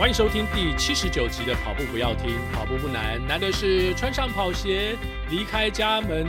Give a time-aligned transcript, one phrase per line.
[0.00, 4.96] 欢迎收听第七十九集的跑步不要听，跑步不难，难的是穿上跑鞋
[5.28, 6.26] 离开家门。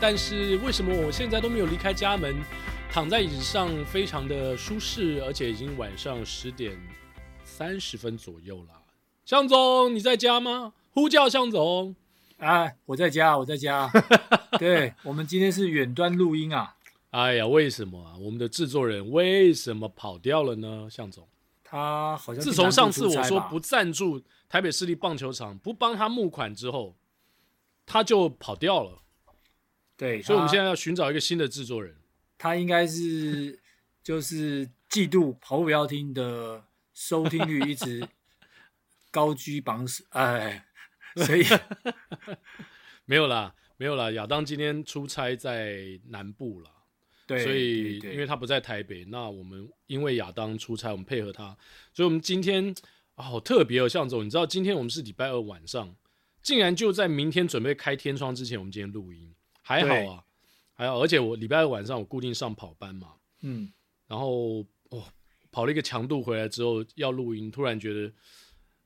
[0.00, 2.34] 但是为什么我现在都没有离开家门，
[2.90, 6.76] 躺在椅子上非常的舒适，而且已经晚上十点
[7.44, 8.82] 三十分左右了。
[9.24, 10.72] 向总，你在家吗？
[10.90, 11.94] 呼叫向总。
[12.38, 13.88] 哎，我在家，我在家。
[14.58, 16.74] 对，我们今天是远端录音啊。
[17.10, 18.18] 哎呀，为什么啊？
[18.18, 20.88] 我们的制作人为什么跑掉了呢？
[20.90, 21.28] 向总。
[21.74, 26.96] 他好像自从上次我说不赞助台北市立棒球场，不帮他募款之后，
[27.84, 29.02] 他就跑掉了。
[29.96, 31.96] 对，所以我们现在要寻找一个新的制作人。
[32.38, 33.60] 他应该是
[34.04, 38.06] 就是嫉妒跑步不要听的收听率一直
[39.10, 40.64] 高居榜首，哎，
[41.16, 41.44] 所以
[43.04, 44.12] 没有啦，没有啦。
[44.12, 46.70] 亚当今天出差在南部了。
[47.26, 51.56] 对，所以因为他不在台北，那我们因为亚当出差，我们配合他，
[51.92, 52.74] 所以我们今天
[53.14, 55.94] 啊好特别哦，向总，你知道今天我们是礼拜二晚上，
[56.42, 60.24] 竟然就在明天准备开天窗之前，我们今天录音，还好啊，
[60.74, 63.72] 还好，而且我礼拜二晚上我固定上跑班嘛，嗯，
[64.06, 65.02] 然后哦
[65.50, 68.12] 跑了一个强度回来之后要录音，突然觉得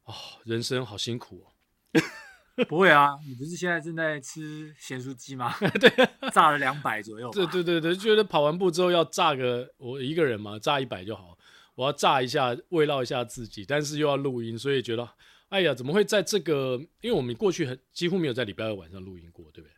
[0.04, 0.14] 哦
[0.44, 2.00] 人生好辛苦哦。
[2.68, 5.54] 不会啊，你不是现在正在吃咸酥鸡吗？
[5.78, 5.90] 对，
[6.32, 7.30] 炸了两百左右。
[7.30, 11.38] 对对对对，觉得跑完步之后要炸个我一个人嘛，炸一百就好。
[11.74, 15.08] 我要炸一下，慰劳一下自己，但是又要录音，所以觉得
[15.48, 16.76] 哎呀，怎么会在这个？
[17.00, 19.72] 因为我们过去很几乎没有在礼拜二晚上录音过，对不对？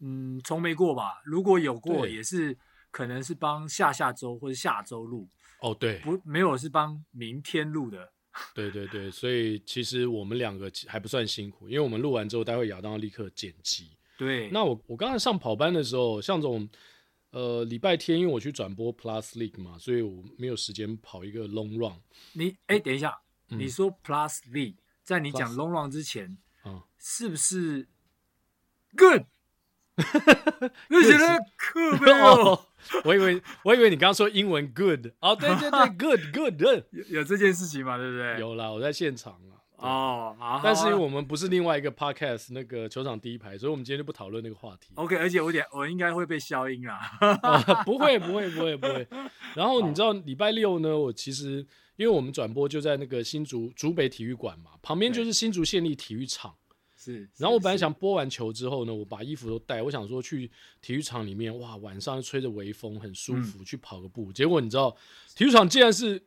[0.00, 1.22] 嗯，从没过吧？
[1.24, 2.56] 如果有过，也是
[2.90, 5.28] 可能是帮下下周或者下周录。
[5.62, 8.12] 哦，对，不，没有是帮明天录的。
[8.54, 13.90] 对对对，所以其实我们两个还不算辛苦，因为我们录完之后，待会亚当要立刻剪辑。
[14.16, 16.68] 对，那我我刚才上跑班的时候，向总，
[17.30, 22.00] 呃，礼拜天因为我去转播 Plus League 嘛，所以我没有时间跑一个 Long Run。
[22.32, 27.86] 你哎，等一下，嗯、你说 Plus League，在你讲 Long Run 之前，嗯，是不是
[28.96, 29.22] Good？
[30.88, 32.67] 那些人可 没有。
[33.04, 35.88] 我以为我以为你刚刚说英文 good 哦，对对对，
[36.32, 38.38] good good，有有这件事情嘛，对不对？
[38.40, 39.54] 有啦，我在现场了。
[39.76, 40.60] 哦，好。
[40.62, 44.90] 但是因为我们不是另外一个 podcast 那个球场第一排，所以我们今天就不讨论那个话题。
[44.96, 46.98] OK，而且我点我应该会被消音啊。
[47.86, 49.06] 不会不会不会不会。
[49.54, 51.64] 然后你知道礼拜六呢，我其实
[51.96, 56.54] 因为我们转播就在那个新竹竹北体育馆嘛，旁边就是新竹县立体育场。
[57.08, 60.50] 是，然后我本来想播完球之后呢，我把衣服都带，我想说去
[60.82, 64.30] 体育场里面，哇，晚上吹着微风，很舒服，嗯、去跑个步。
[64.30, 64.94] 结果你知道，
[65.34, 66.22] 体育场竟然是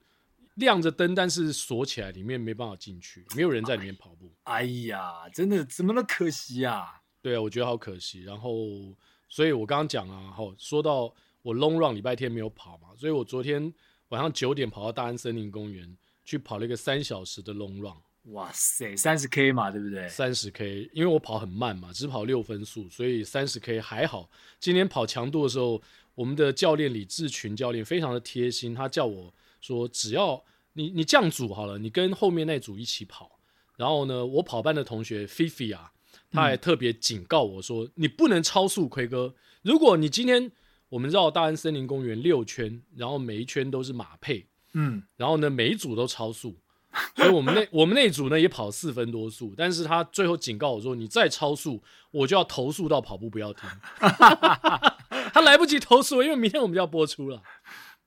[0.55, 4.31] 亮着灯，但是锁起来，里面没办法进去，没有人在里面跑步。
[4.45, 7.01] 哎呀，真的怎么那么可惜啊？
[7.21, 8.23] 对啊，我觉得好可惜。
[8.23, 8.95] 然后，
[9.29, 11.13] 所以我刚刚讲啊，好，说到
[11.43, 13.71] 我 long run 礼拜天没有跑嘛，所以我昨天
[14.09, 17.95] 晚上九点跑到大安森林公园去跑了一个三小时的 long run。
[18.25, 20.07] 哇塞，三十 K 嘛，对不对？
[20.07, 24.29] 三十 K，因为我跑很慢嘛，只跑六分速，所以三十 K 还好。
[24.59, 25.81] 今天跑强度的时候，
[26.13, 30.43] 我们的教练李志群教练非常的贴心，他叫我说，只要
[30.73, 33.39] 你你这样组好了，你跟后面那组一起跑。
[33.75, 35.91] 然后呢，我跑班的同学菲菲啊，
[36.29, 39.33] 他还特别警告我说，嗯、你不能超速，奎哥。
[39.63, 40.51] 如果你今天
[40.89, 46.55] 我们绕大安森林公园六圈，然后每一圈都是马配，嗯，然后呢，每一组都超速。
[47.15, 51.81] 所以我们那我们那组呢也跑四分多速，但是他最后警告我说，你再超速，
[52.11, 53.69] 我就要投诉到跑步不要停。
[55.33, 57.41] 他来不及投诉，因为明天我们就要播出了。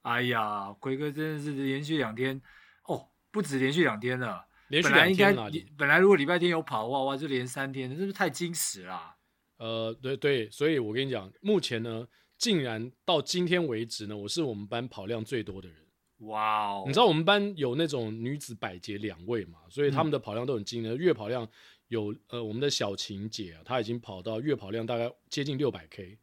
[0.03, 2.41] 哎呀，奎哥真的是连续两天
[2.85, 5.51] 哦，不止连续两天了，连续两天了。
[5.79, 9.15] 本来如果礼拜天有跑的话，哇，就连三天，这是不是太惊喜了？
[9.57, 12.07] 呃，对对，所以我跟你讲，目前呢，
[12.37, 15.79] 竟然到今天为止呢，我是我们班跑量最多的人。
[16.27, 16.85] 哇哦！
[16.87, 19.59] 你知道我们班有那种女子百捷两位嘛？
[19.69, 20.97] 所以他们的跑量都很惊人。
[20.97, 21.49] 月跑量
[21.89, 26.19] 有呃，我们的小晴姐啊，她已经跑到月跑量大概接近六百 K，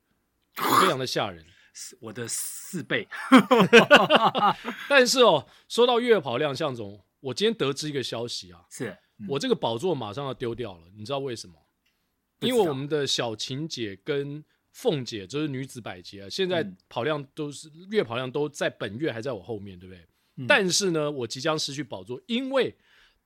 [0.56, 1.46] 非常的吓人，
[2.02, 3.08] 我的四倍。
[4.90, 8.90] 但是哦，说到月跑量，向总，我今天得知一个消息啊，是、
[9.20, 11.56] 嗯、我这个宝座马上要丢掉了，你知道为什么？
[12.40, 20.02] 因为我们的小晴姐跟凤姐就是女子百捷啊，现在跑量都是、嗯、月跑量都在本月还在我后面，对不对？
[20.38, 22.74] 嗯、但是呢，我即将失去宝座，因为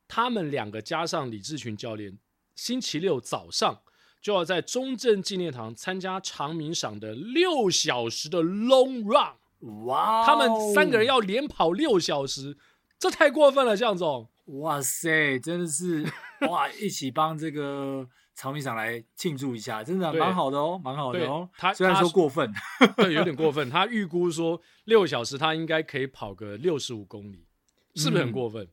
[0.08, 2.18] 他们两个加上李志群教练，
[2.56, 3.80] 星期六早上
[4.20, 9.86] 就要在中正纪念堂参加长鸣赏的六小时的 long run。
[9.86, 10.24] 哇、哦！
[10.26, 12.58] 他们三个人要连跑六小时，
[12.98, 14.28] 这太过分了，向总。
[14.46, 16.04] 哇塞，真的是
[16.50, 16.70] 哇！
[16.72, 18.10] 一起帮这个。
[18.36, 21.50] 长鸣赏来庆祝一下，真的蛮好的哦，蛮好的哦。
[21.58, 22.54] 他虽然说过分，
[22.98, 23.70] 对，有点过分。
[23.70, 27.48] 他预估说六小时他应该可以跑个六十五公里，
[27.96, 28.68] 是不是很过分？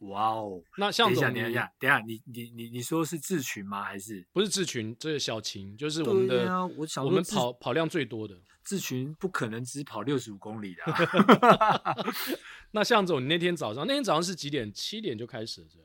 [0.00, 0.60] 哇哦！
[0.76, 3.82] 那向总，等一下，等一下，你你你你说是智群吗？
[3.82, 4.94] 还是不是智群？
[4.98, 11.96] 这是小秦，就是我们的，啊、我，我们跑跑量最多的智群，不可能只跑六十五公里的、啊。
[12.72, 14.70] 那向总，你那天早上那天早上是几点？
[14.70, 15.78] 七点就开始了是？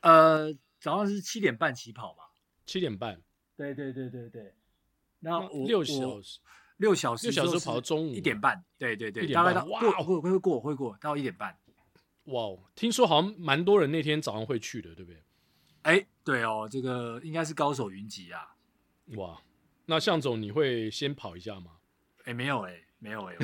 [0.00, 2.24] 呃，早上是七点半起跑吧？
[2.68, 3.20] 七点半。
[3.56, 4.54] 对对对对对。
[5.20, 6.38] 那六小时，
[6.76, 8.62] 六小时，六小时跑到中午一点半。
[8.76, 11.58] 对对对，大概到过会会过会过到一点半。
[12.26, 15.22] 哇哦，听说好像蛮多人那天早上会去的，对不对？
[15.82, 18.54] 哎，对哦，这个应该是高手云集啊。
[19.16, 19.40] 哇，
[19.86, 21.78] 那向总你会先跑一下吗？
[22.24, 23.34] 哎，没有哎，没有哎，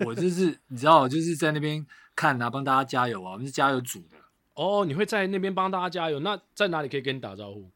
[0.00, 1.86] 我我就是你知道，就是在那边
[2.16, 4.16] 看啊，帮大家加油啊，我们是加油组的。
[4.54, 6.18] 哦，你会在那边帮大家加油？
[6.20, 7.70] 那在哪里可以跟你打招呼？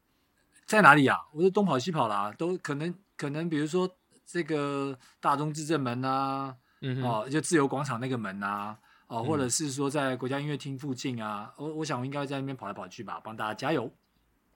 [0.67, 1.17] 在哪里啊？
[1.31, 3.89] 我是东跑西跑啦，都可能可能，比如说
[4.25, 8.77] 这个大中至正门啊，嗯，哦，就自由广场那个门啊。
[9.07, 13.89] 哦，或者是说在国家音乐厅附近啊，我、嗯、我想我应该在那边跑来跑去吧，帮大家加油。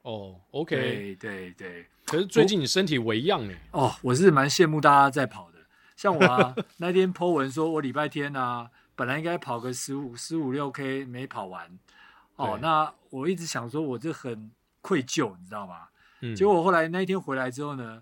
[0.01, 1.87] 哦，OK，对对对。
[2.05, 3.55] 可是最近你身体微恙哎。
[3.71, 5.59] 哦，我是蛮羡慕大家在跑的，
[5.95, 11.79] 像我啊， 那天 po 文说我礼拜天啊，本来应该跑个十五十五六 K 没跑完。
[12.35, 15.87] 哦，那我一直想说，我这很愧疚，你知道吗？
[16.21, 16.35] 嗯。
[16.35, 18.01] 结果我后来那一天回来之后呢，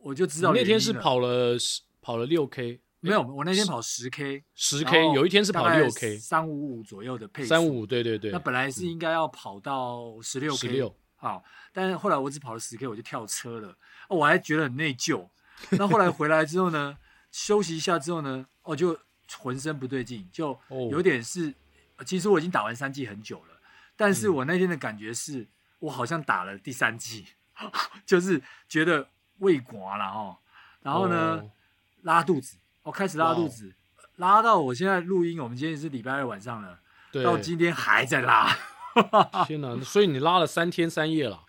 [0.00, 2.80] 我就知道那天是跑了十跑了六 K。
[3.00, 7.48] 没有，我那天跑十 K，十 K，有一天是跑六 K，三五五左右的配速。
[7.48, 8.32] 三五五，对对对。
[8.32, 13.68] 那本来是应该要跑到十六 K，十六，好，但是后来我只跑了十 K，我就跳车了。
[14.08, 15.28] 哦，我还觉得很内疚。
[15.72, 16.96] 那后来回来之后呢，
[17.30, 18.98] 休息一下之后呢，哦就
[19.38, 20.58] 浑身不对劲，就
[20.90, 21.54] 有点是，
[22.04, 23.60] 其实我已经打完三季很久了，
[23.94, 25.46] 但是我那天的感觉是
[25.78, 27.26] 我好像打了第三剂，
[28.06, 29.08] 就是觉得
[29.38, 30.36] 胃寡了哦，
[30.82, 31.42] 然后呢，
[32.02, 32.56] 拉肚子。
[32.82, 33.74] 我开始拉肚子，
[34.16, 35.40] 拉到我现在录音。
[35.40, 36.78] 我们今天是礼拜二晚上了，
[37.24, 38.56] 到今天还在拉。
[39.46, 39.78] 天哪！
[39.82, 41.42] 所以你拉了三天三夜了？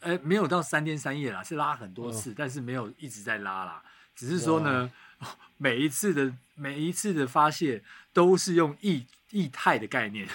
[0.00, 3.82] 哎，没有到三天三夜啦，是拉很多次，但是没有一直在拉啦。
[4.16, 4.90] 只是说呢，
[5.58, 7.82] 每一次的每一次的发泄
[8.12, 10.26] 都是用液液态的概念。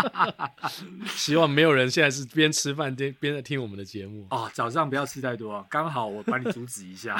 [1.08, 4.48] 希望没有人现在是边吃饭边边在听我们的节目哦。
[4.52, 7.16] 早上不要吃太多，刚好我帮你阻止一下。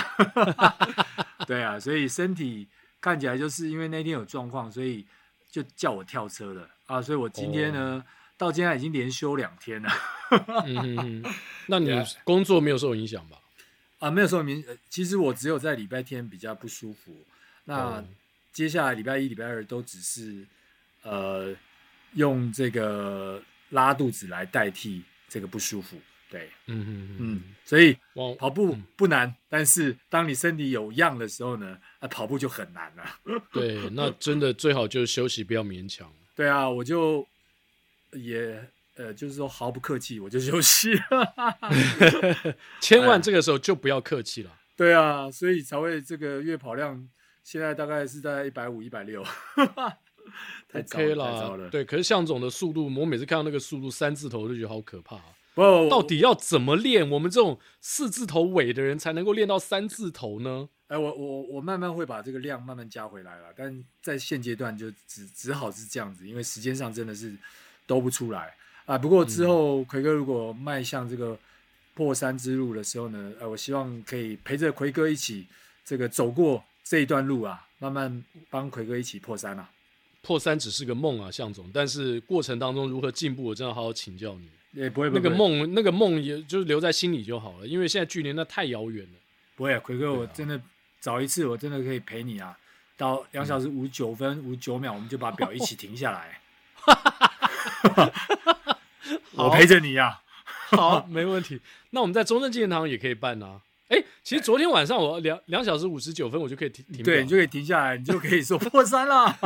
[1.48, 2.68] 对啊，所以身体
[3.00, 5.06] 看起来就是因为那天有状况，所以
[5.50, 7.00] 就叫我跳车了啊！
[7.02, 8.04] 所以我今天呢，哦、
[8.36, 9.90] 到今天已经连休两天了。
[10.66, 11.24] 嗯
[11.68, 11.90] 那你
[12.24, 13.38] 工作没有受影响吧？
[14.00, 14.76] 啊，没有受影响。
[14.90, 17.24] 其实我只有在礼拜天比较不舒服。
[17.64, 18.04] 那
[18.52, 20.46] 接下来礼拜一、礼拜二都只是
[21.04, 21.54] 呃
[22.14, 23.40] 用这个
[23.70, 25.96] 拉肚子来代替这个不舒服。
[26.30, 27.96] 对，嗯嗯嗯，所以
[28.38, 33.04] 跑步不难，嗯，但是当你身体有恙的时候呢，啊，跑步就很难了。
[33.52, 36.12] 对，那真的最好就是休息，不要勉强。
[36.34, 37.24] 对啊，我就
[38.14, 40.90] 也呃，就是说毫不客气，我就休息。
[42.80, 44.50] 千万这个时候就不要客气了。
[44.74, 47.08] 对啊，所以才会这个月跑量
[47.44, 49.24] 现在大概是在一百五、一百六，
[50.68, 51.70] 太糟了，太糟了。
[51.70, 55.20] 对，可是向总的速度，我每次看到那个速度三字头，就觉得好可怕。
[55.54, 57.08] 不，到底要怎么练？
[57.08, 60.68] 我们这种四字头尾的人才能够练到三字头呢？
[60.88, 67.32] 哎，我我我慢慢会把这个量慢慢加回来了，但在现阶段就只只好是这样子，因为时间上真的是
[67.86, 68.54] 兜不出来
[68.84, 68.98] 啊。
[68.98, 71.38] 不过之后奎哥如果迈向这个
[71.94, 75.46] 破三之路的时候呢，呃，我希望可以陪着奎哥一起
[75.84, 79.70] 这个走过这一段路啊，慢慢帮奎哥一起破三啊。
[80.24, 84.48] 破三只是个梦啊，向总，但是过程当中如何进步，我真的好好请教你。
[84.72, 89.12] 也不会，那个梦，那个梦也就是留在心里就好了，因为现在距离那太遥远了。
[89.54, 90.60] 不会，奎哥，我真的
[91.00, 92.58] 找一次，我真的可以陪你啊，
[92.96, 96.40] 到两小时五十九分五十九秒，我们就把表一起停下来。
[99.36, 100.22] 我陪着你呀，
[100.70, 101.60] 好，没问题。
[101.90, 103.60] 那我们在中正纪念堂也可以办啊。
[103.88, 107.04] 哎，其实昨天晚上我两两小时五十九分，我就可以停停。
[107.04, 109.36] 对，你就可以停下来，你就可以说破三了。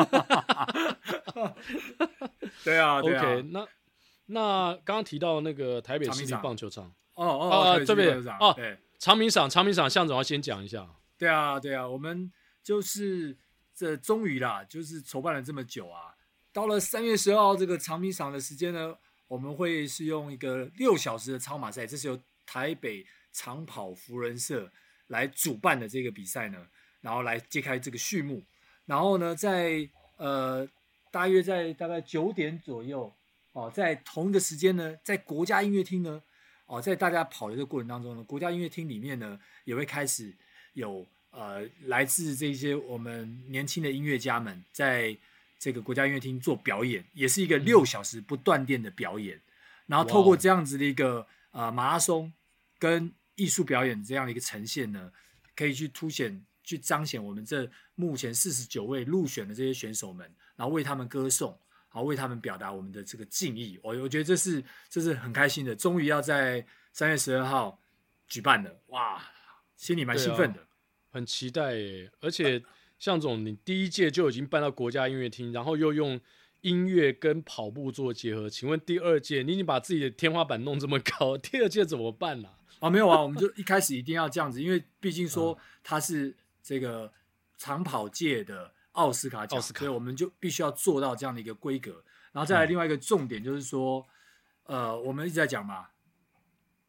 [2.65, 3.67] 对啊，OK，那。
[4.31, 10.87] 那刚刚提到那个台北市立棒球场，哦哦，这边哦，对，长明赏，长明赏，向总要先讲一下。
[11.17, 12.31] 对啊，对啊，我们
[12.63, 13.35] 就是
[13.75, 16.13] 这终于啦，就是筹办了这么久啊，
[16.53, 18.95] 到了三月十二号这个长明赏的时间呢，
[19.29, 23.07] 我们会是用一个六小时的超马赛，这是由台北
[23.39, 24.69] 长跑福人社
[25.07, 26.59] 来主办的这个比赛呢，
[27.01, 28.43] 然后来揭开这个序幕，
[28.87, 30.69] 然后呢，在呃
[31.13, 33.15] 大约在大概九点左右。
[33.53, 36.23] 哦，在同一个时间呢，在国家音乐厅呢，
[36.67, 40.33] 哦，在大家跑的这个过程当中呢，国家音乐厅里面呢，也会开始
[40.75, 45.17] 有呃来自这些我们年轻的音乐家们在
[45.59, 49.37] 这个国家音乐厅做表演，也是一个六小时不断电的表演。
[49.37, 49.43] 嗯、
[49.87, 52.33] 然后透过这样子的一个呃马拉松
[52.79, 55.11] 跟艺术表演这样的一个呈现呢，
[55.57, 63.81] 可以去凸显、去彰显我们这目前四十九位入选的这些选手们，然后为他们歌颂，好为他们表达我们的这个敬意。
[63.83, 67.81] 我我觉得这是这是很开心的，终于要在三月十二号
[68.27, 69.23] 举办了，哇，
[69.77, 70.67] 心里蛮兴奋的，啊、
[71.13, 72.63] 很期待耶，而且。
[72.99, 76.21] 向总，你第一届就已经办到国家音乐厅，然后又用
[76.63, 82.49] 音乐跟跑步做结合，请问第二届你已经把自己的天花板弄这么高， 第二届怎么办呢？
[82.49, 82.58] 啊？
[82.81, 87.13] 啊，没有啊，我们就一开始一定要这样子，因为毕竟说他是这个
[87.57, 92.05] 长跑界的奥斯卡奖，所以我们就必须要做到这样的一个规格。
[92.33, 94.07] 然后再来另外一个重点就是说，
[94.65, 95.89] 嗯、呃，我们一直在讲嘛，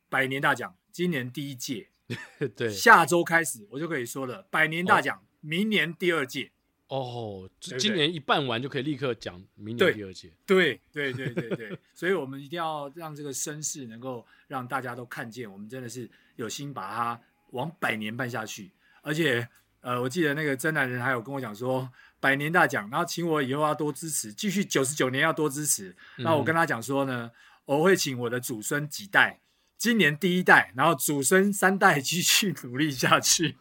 [0.09, 1.89] 百年大奖今年第一届，
[2.55, 5.17] 对，下周开始我就可以说了，百年大奖。
[5.17, 6.51] 哦明年第二届
[6.89, 10.31] 哦，今年一办完就可以立刻讲明年第二届。
[10.45, 18.71] 对对对对对，所以我们一定要让这个声势能够让大家都看见，我们真的是有心把它往百年办下去。
[19.01, 19.47] 而且，
[19.81, 21.87] 呃，我记得那个真男人还有跟我讲说，
[22.19, 25.95] 百年大奖，然后请我以后要多支持，继续九十九年要多支持。
[26.17, 27.31] 那我跟他讲说呢，
[27.65, 29.39] 我会请我的祖孙几代，
[29.79, 33.57] 今年第一代，然后祖孙三代继续努力下去。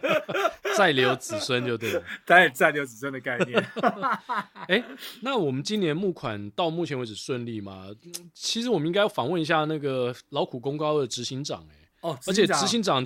[0.76, 3.58] 再留子孙就对了， 再再留子孙的概念。
[4.68, 4.84] 哎、欸，
[5.22, 7.86] 那我们今年募款到目前为止顺利吗？
[8.34, 13.04] 其实我们应该要访问一下那个劳苦功高的执行长、欸，哎，哦，而且执行长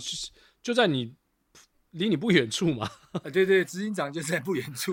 [0.61, 1.15] 就在你
[1.93, 2.91] 离你不远处嘛。
[3.23, 4.93] 啊，对对，执行长就在不远处。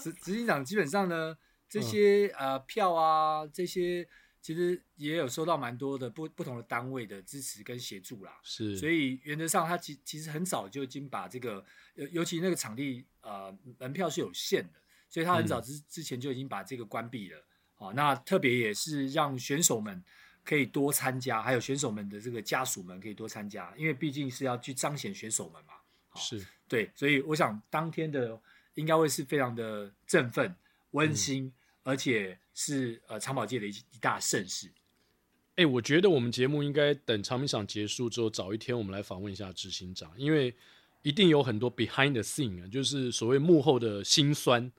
[0.00, 1.36] 执执行长基本上呢，
[1.68, 4.06] 这些、嗯、呃票啊，这些。
[4.46, 11.64] 其实也有收到蛮多的不不同的单位的支持跟协助啦，是，所以原则上他其其实很早就已经把这个，
[11.96, 14.78] 尤尤其那个场地呃门票是有限的，
[15.10, 17.44] 所以他很早之之前就已经把这个关闭了。
[17.74, 20.00] 好、嗯哦，那特别也是让选手们
[20.44, 25.72] 可以多参加，还有选手们的这个家属们可以多参加，因为毕竟是要去彰显选手们嘛。
[26.12, 28.40] 哦、是对，所以我想当天的
[28.74, 30.54] 应该会是非常的振奋、
[30.92, 31.46] 温馨。
[31.46, 31.52] 嗯
[31.86, 34.66] 而且是呃藏宝界的一一大盛事。
[35.50, 40.52] 哎、欸，我觉得我们节目应该等长明赏结束之后，早一天我们来访问一下执行长，因为
[41.02, 44.70] 一定有很多 behind the scene，就是所谓幕后的辛酸。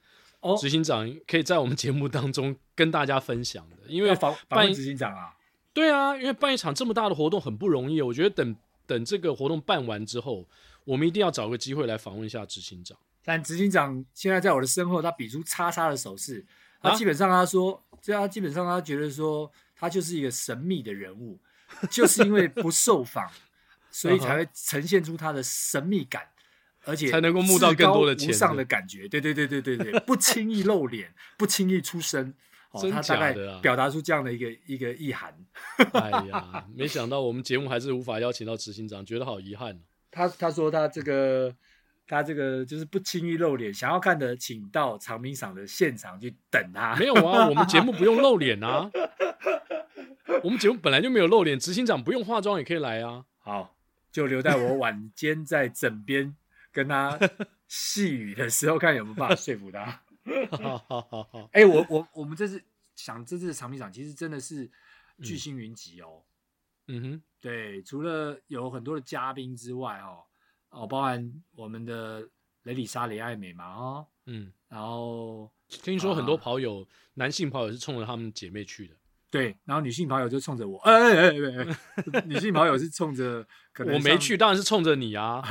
[0.42, 5.34] 哦，执行长可以在我们节目当中跟大家分享的，因为访访问执行长啊，
[5.74, 8.02] 对啊，因为办一场这么大的活动很不容易。
[8.02, 10.46] 我觉得等等这个活动办完之后，
[10.84, 12.98] 我们一定要找个机会来访问一下执行长。
[13.24, 16.46] 但执行长现在在我的身后，他比出叉叉的手势。
[16.82, 21.40] 他基本上他说，他基本上他觉得说，他就是一个神秘的人物，
[21.90, 23.30] 就是因为不受访，
[23.90, 26.28] 所以才会呈现出他的神秘感，
[26.86, 28.30] 而且才能够募到更多的钱。
[28.30, 32.34] 无上的感觉，对对对对对对，不轻易露脸，不轻易出声，
[32.72, 35.36] 哦，他大概表达出这样的一个一个意涵。
[35.94, 39.80] 哎呀，没想到我们节目还是无法邀请到执行长，觉得好遗憾。
[40.12, 41.56] 他他说他这个。
[42.08, 46.96] 他这个就是不轻易露脸，想要看的请到长明赏的现场去等他。
[46.96, 48.90] 没有啊，我们节目不用露脸啊，
[50.42, 53.26] 我们节目本来就没有露脸，执行长不用化妆也可以来啊。
[53.40, 53.76] 好，
[54.10, 56.34] 就留在我晚间在枕边
[56.72, 57.20] 跟他
[57.68, 60.02] 细语的时候，看有没有办法说服他。
[60.52, 62.64] 好好好好，哎、欸，我我我们这次
[62.96, 64.70] 想这次的长明赏其实真的是
[65.22, 66.24] 巨星云集哦。
[66.88, 70.24] 嗯哼，对，除了有很多的嘉宾之外哦。
[70.70, 72.28] 哦，包含我们的
[72.64, 78.96] 雷里莎、雷爱美嘛，哦，嗯，然后听说很多跑友，啊、男性跑友是冲着他们姐妹去的，
[79.32, 81.68] 对，然后女性跑友就冲着我，哎哎哎
[82.14, 83.46] 哎，女性跑友是冲着，
[83.80, 85.42] 我没去，当然是冲着你啊，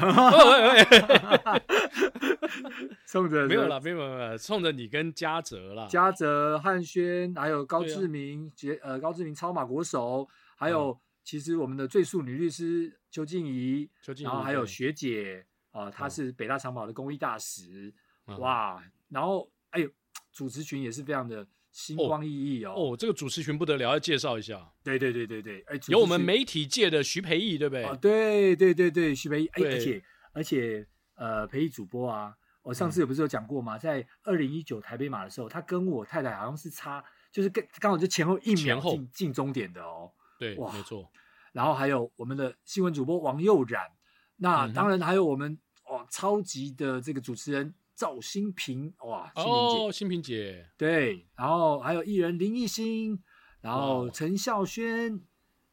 [3.07, 10.91] 冲着没有了，没有没有，冲着你跟嘉泽啦，嘉泽、汉轩，还有高志明，杰、啊、呃高志明超马国手，还有。
[10.91, 17.93] 嗯其实我们的最速女律师邱静怡，邱静怡然后还有学姐啊，她是北大长跑的公益大使，
[18.29, 19.91] 嗯、哇，然后哎呦，
[20.33, 27.85] 主持群也是非常的星光熠熠哦，哦，这个主持群不得了，要介绍一下，对对对对对，哎，有我们媒体界的徐培义，对不对？
[27.85, 33.77] 哦，对对对对，徐培义，哎，而且而且呃，培义主播啊，我上次有不是有讲过吗？
[33.77, 40.13] 嗯、在二零一九台北马的时候，他跟我太太好像是差，就是跟刚好就前后一秒进进终点的哦。
[40.39, 41.11] 对，哇，没错。
[41.53, 43.83] 然后还有我们的新闻主播王佑然，
[44.37, 53.19] 那当然还有我们哦超级的这个主持人赵新平，哇，新平姐，哦，新平姐，对，然后还有艺人林艺兴，
[53.63, 55.23] 然后陈孝萱，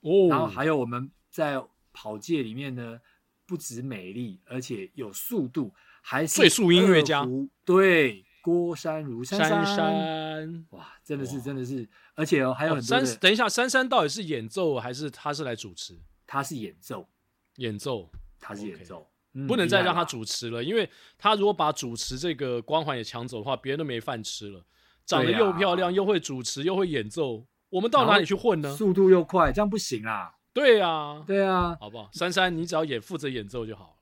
[0.01, 0.47] 哦，然后。
[0.47, 2.99] 还有我们在跑界里面呢，
[3.45, 7.27] 不止美丽，而且有速度，还是最速音乐家，
[7.65, 13.17] 对，郭山如，珊珊，哇，真的是真的是，而且哦还有很多、哦。
[13.21, 15.97] 等一下，珊珊到底是演奏还是他是来主持？
[16.27, 17.07] 他是演奏，
[17.55, 19.05] 演奏，他是演奏，okay.
[19.35, 24.65] 嗯、不能再让他主持了，因为他如果把主持这个光环也抢走的话，别人都没饭吃了。
[25.05, 28.75] 长得又漂亮，又会主持，又会演奏，我们到哪里去混呢？
[28.75, 30.33] 速度又快，这样不行啊！
[30.53, 32.09] 对啊，对啊，好不好？
[32.11, 33.97] 珊珊，你只要演负责演奏就好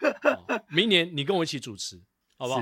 [0.00, 0.64] 了。
[0.68, 2.00] 明年你跟我一起主持，
[2.36, 2.60] 好不好？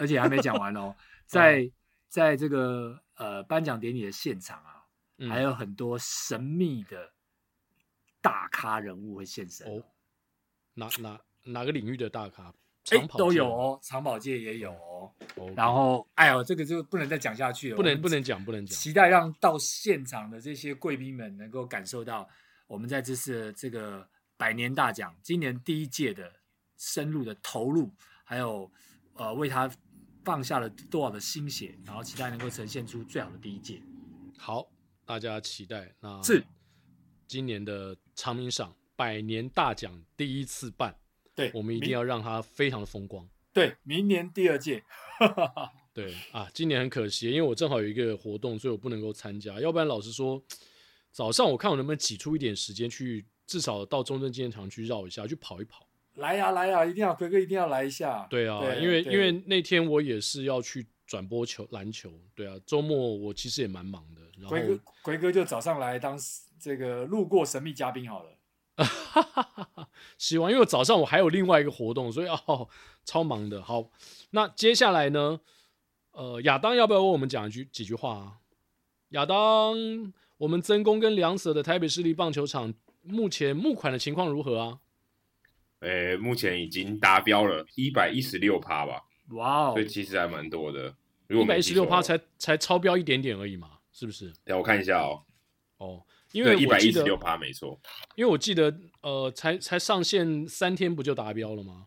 [0.00, 0.94] 是，而且还没讲完哦，
[1.26, 1.70] 在
[2.08, 4.84] 在这个呃颁奖典礼的现场啊、
[5.18, 7.12] 嗯，还有很多神秘的
[8.20, 9.82] 大咖人物会现身哦。
[10.74, 12.52] 哪哪哪个领域的大咖？
[12.90, 15.12] 哎、欸，都有哦，长跑界也有哦。
[15.54, 18.76] 然后，哎呦，这个就不能再讲下去了，不能不能讲，不能讲。
[18.76, 22.28] 期待让到现场的这些贵宾们能够感受到
[22.66, 26.32] 我们在这次这个百年大奖，今年第一届的
[26.78, 27.92] 深入的投入，
[28.24, 28.70] 还有
[29.14, 29.70] 呃为他
[30.24, 33.82] 放下了多少的心血，然后期待能够呈现出最好的第一届。
[34.36, 34.70] 好，
[35.04, 35.94] 大家期待。
[36.00, 36.44] 那是
[37.26, 40.94] 今年的长明赏百年大奖第一次办。
[41.34, 43.26] 对，我们一定要让它非常的风光。
[43.52, 44.84] 对，明年第二届。
[45.92, 49.58] 对啊，今年很可惜，因为我正好有一个活动，所以我不能够参加。
[49.58, 50.40] 要不然，老实说，
[51.10, 55.86] 早上我看我能不能挤出一点时间去，至少到中正纪念堂去绕一下，去跑一跑。
[56.20, 58.26] 来呀、啊，来呀、啊，一定要奎哥一定要来一下。
[58.30, 62.12] 对啊，对因为因为那天我也是要去转播球篮球。
[62.34, 64.20] 对啊，周末我其实也蛮忙的。
[64.38, 66.18] 然后奎哥，奎哥就早上来当
[66.58, 68.30] 这个路过神秘嘉宾好了。
[70.16, 72.68] 希望，因为早上我还有另外一个活动，所以哦，
[73.04, 73.62] 超忙的。
[73.62, 73.90] 好，
[74.30, 75.40] 那接下来呢？
[76.12, 78.32] 呃，亚当要不要为我们讲一句几句话啊？
[79.10, 79.76] 亚当，
[80.38, 84.80] 我们曾公跟梁舍的台北市立棒球场目前募款的情况如何啊？
[85.80, 89.02] 诶、欸，目前已经达标了一百一十六趴吧？
[89.30, 90.94] 哇哦，所以其实还蛮多的。
[91.28, 94.32] 一百一十六趴才才超标一点点而已嘛，是不是？
[94.44, 95.22] 等我看一下哦。
[95.78, 96.02] 哦。
[96.32, 97.76] 因为一百一十六趴没错，
[98.14, 101.86] 因为我记得，呃，才才上线三天不就达标了吗？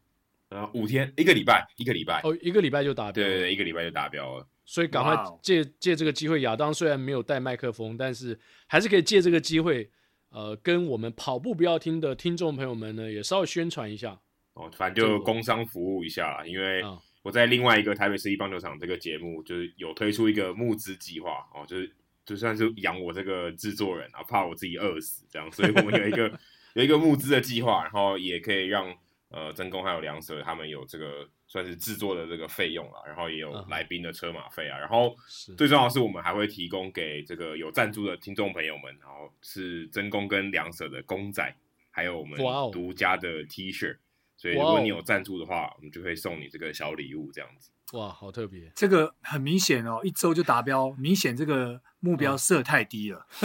[0.49, 4.45] 呃，五天，一个礼拜，一个礼拜，哦，一个礼拜就达标，对对对，一个礼拜就达标了。
[4.65, 9.89] 所以赶快借借这个机会，亚当虽然没有带麦克风，但是还是可以借这个机会，
[10.33, 14.19] 呃，跟我们跑步不要听的听众朋友们呢，也稍微宣传一下。
[14.55, 16.83] 哦，反正就工商服务一下啦，因为
[17.21, 21.89] 我在另外一个台北市立棒球场这个节目，就是有推出一个募资计划哦，就是。
[22.25, 26.39] 就算是养我这个制作人啊，怕我自己饿死这样，所以我们有一个
[26.73, 28.95] 有一个募资的计划，然后也可以让
[29.27, 35.15] 呃曾公还有梁舍他们有这个算是制作的这个费用啊，然后也有来宾的车马费啊，然后
[35.55, 41.55] 最重要的是我们还会提供给这个有赞助的听众朋友们，然后是真公跟两舍的公仔，
[41.91, 42.39] 还有我们
[42.71, 43.95] 独家的 T 恤，
[44.35, 47.69] 所以如果你有赞助的话，我们就会送你这个小礼物这样子。
[47.91, 48.71] 哇，好特别！
[48.75, 53.27] 这个很明显哦，一周就达标，明显这个目标设太低了。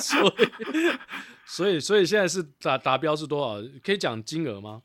[0.00, 0.50] 所以，
[1.46, 3.62] 所以，所以现在是达达标是多少？
[3.84, 4.82] 可以讲金额吗？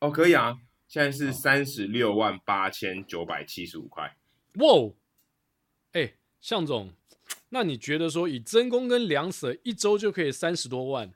[0.00, 0.58] 哦，可以啊，
[0.88, 4.16] 现在是三十六万八千九百七十五块。
[4.54, 4.92] 哇，
[5.92, 6.92] 哎，向总，
[7.50, 11.12] 那你觉得说以真功跟梁舍一周就可以三十多万？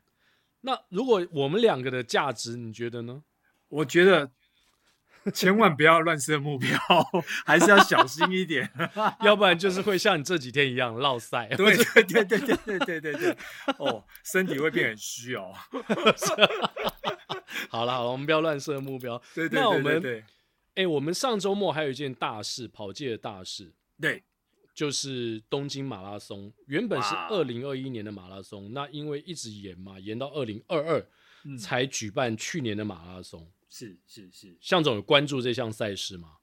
[0.60, 3.22] 那如果我们两个的价值，你觉得呢？
[3.68, 4.30] 我觉得。
[5.32, 6.78] 千万不要乱设目标，
[7.46, 8.70] 还是要小心一点，
[9.22, 11.46] 要不然就是会像你这几天一样落赛。
[11.56, 13.36] 对对对对对对对对对，
[13.78, 15.50] 哦，身体会变很虚哦。
[17.70, 19.20] 好了好了，我们不要乱设目标。
[19.34, 20.24] 对对对对对，那我们，
[20.74, 24.22] 哎，我们上周末还有一件大事，跑界的大事，对，
[24.74, 31.06] 就是东京马拉松，原本是二零二一年的马拉松，那因为一直延嘛，延到二零二二
[31.58, 33.50] 才举办去年的马拉松。
[33.70, 36.36] 是是是，向总有关注这项赛事吗？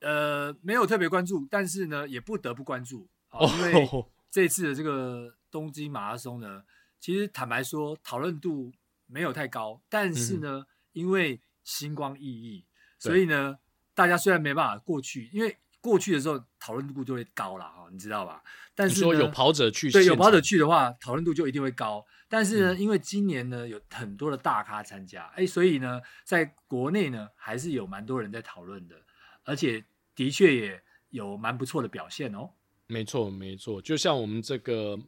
[0.00, 3.88] 呃，没有特别关注，但是呢，也不得不关注，哦、因为
[4.30, 6.62] 这次的这个东京马拉松呢，
[7.00, 8.70] 其实坦白说，讨论度
[9.06, 12.64] 没有太高，但是呢，嗯、因为星光熠熠，
[12.98, 13.58] 所以呢，
[13.94, 18.42] 大家虽然没办法过去，因为过去的时候讨论度就会高了哈，你知道吧？
[18.74, 22.04] 但是说有跑者去，对，有跑者去的话，讨论度就一定会高。
[22.28, 28.96] 但是呢，因为今年呢有很多的大咖参加，哎，所以呢，在国内呢还是有蛮多人在讨论的，
[29.44, 32.50] 而且的确也有蛮不错的表现哦。
[32.86, 34.98] 没错，没错，就像我们这个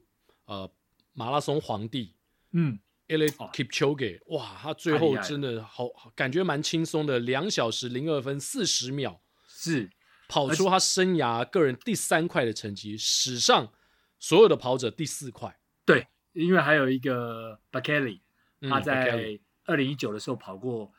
[0.44, 0.70] 呃
[1.14, 2.14] 马拉松皇帝，
[2.52, 9.90] 嗯，Eliud Kipchoge，哇，他最后真的好，感觉蛮轻松的，两小时零二分四十秒，是
[10.28, 13.72] 跑出他生涯个人第三快的成绩，史上
[14.18, 16.06] 所有的跑者第四快，对。
[16.32, 18.20] 因为还有一个 Bakely，
[18.68, 20.92] 他在二零一九的时候跑过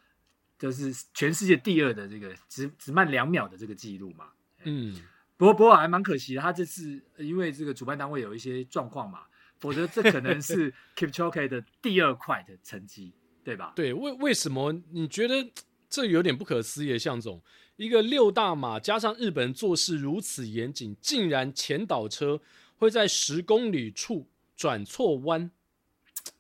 [0.57, 4.29] 就是全世界第二的这个只只慢两秒的这个记录嘛。
[4.63, 4.99] 嗯，
[5.35, 9.25] 不过不过还蛮可惜的，他这次因为这个主办单位有一些状况嘛，
[9.59, 13.73] 否则这可能是 Kipchoge 的第二块的成绩，对吧？
[13.75, 15.51] 对，为为什么你觉得
[15.89, 16.97] 这有点不可思议？
[16.97, 17.41] 向总，
[17.75, 22.41] 一个六大马加上日本做事如此严谨，竟然前导车
[22.77, 25.51] 会在十公里处转错弯。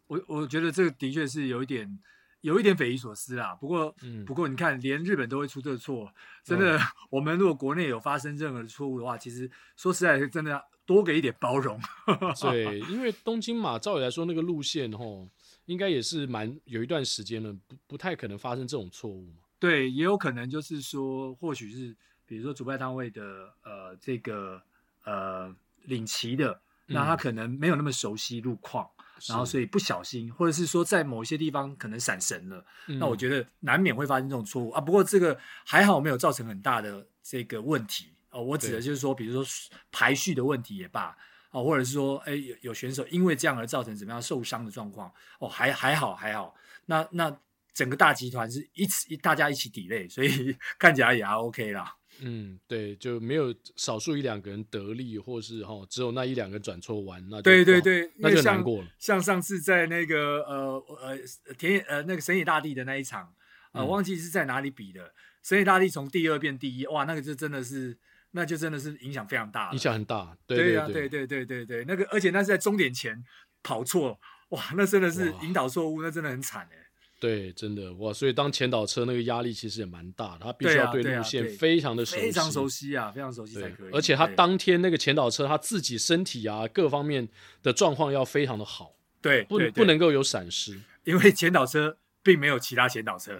[0.07, 1.99] 我我觉得这个的确是有一点。
[2.41, 6.09] 有一点匪夷所思啦，不过，嗯、不过你看，连日本都会出这个错，
[6.43, 11.79] 真的，嗯、 我们如果国内有发生任何的错误的话，其实说实在，真的要多给一点包容。
[12.41, 15.29] 对，因为东京嘛照理来说那个路线吼，
[15.65, 19.43] 应该也是蛮有一段时间了，不不太可能发生这种错误嘛。
[19.59, 21.95] 对，也有可能就是说，或许是
[22.25, 23.21] 比如说主办单位的
[23.63, 24.59] 呃这个
[25.03, 28.89] 呃领骑的，那他可能没有那么熟悉路况。
[29.27, 34.79] 然后，所以不小心，或者是说在某些地方可能闪神了，嗯、那我觉得难免会发生这种错误啊。
[34.79, 38.43] 不过这个还好没有造成很大的这个问题哦。
[38.43, 39.51] 我指的就是说，比如说
[39.91, 41.15] 排序的问题也罢
[41.51, 46.55] 哦，或者是说，哎，有有选手因为这样而造成怎么样受伤的状况哦，还还好还好。
[46.85, 47.35] 那那
[47.73, 51.95] 整个大集团是一起大家一起 delay，所以 看起来也还 OK 啦。
[52.19, 58.87] 嗯，对，就没有少数一两个人得利，或是哈，只有那一两个转错弯，那对对对，那就难过了。
[58.97, 61.17] 像上次在那个呃呃
[61.59, 63.31] 田野呃那个神野大地的那一场，
[63.71, 67.95] 呃，忘记是在哪里比的，神野大地从第二变第一，哇，那个就真的是，
[68.31, 70.37] 那就真的是影响非常大，影响很大。
[70.45, 73.23] 对呀，对对对对对，那个而且那是在终点前
[73.63, 76.83] 跑错，哇，那真的是引导错误，那真的很惨哎。
[77.19, 78.13] 对，真的哇！
[78.13, 83.91] 所以当前导车那个压力其实也蛮大的，他必须要对路线非常的熟悉，非常熟悉啊，非常熟悉才可以。
[83.91, 87.27] 而且他当天那个前导车他自己身体啊各方面
[87.63, 93.39] 的状况要非常的好，对，不不能够有闪失，因为前导车并没有其他前导车，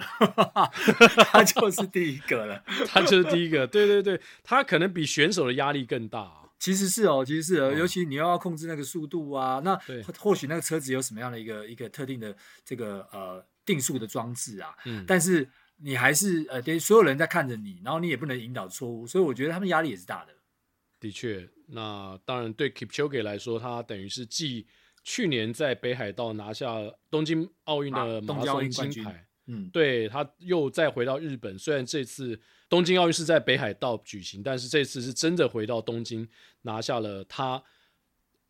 [1.31, 3.67] 他就是第一个了， 他就是第一个。
[3.67, 6.31] 对对对，他可能比选手的压力更大。
[6.57, 9.77] 其实是哦，其实是哦，尤其你又要控制那个速度啊，那
[10.17, 13.45] 或许那个车子有什么样的一个一个特定的这个呃。
[13.67, 15.45] 定速的装置啊，嗯，但是
[15.79, 20.33] 你还是呃，对，所有人在看着你，然后你也不能引导错误，所以我觉得他们压力也是大的。
[21.01, 24.65] 的确，那当然对 Kipchoge 来说，他等于是继
[25.09, 26.75] 去年在北海道拿下
[27.09, 36.27] 东京奥运的马拉松金牌，嗯，对，他又再回到日本，虽然这次东京奥运是在北海道举行，但是这次是真的回到东京
[36.63, 37.63] 拿下了他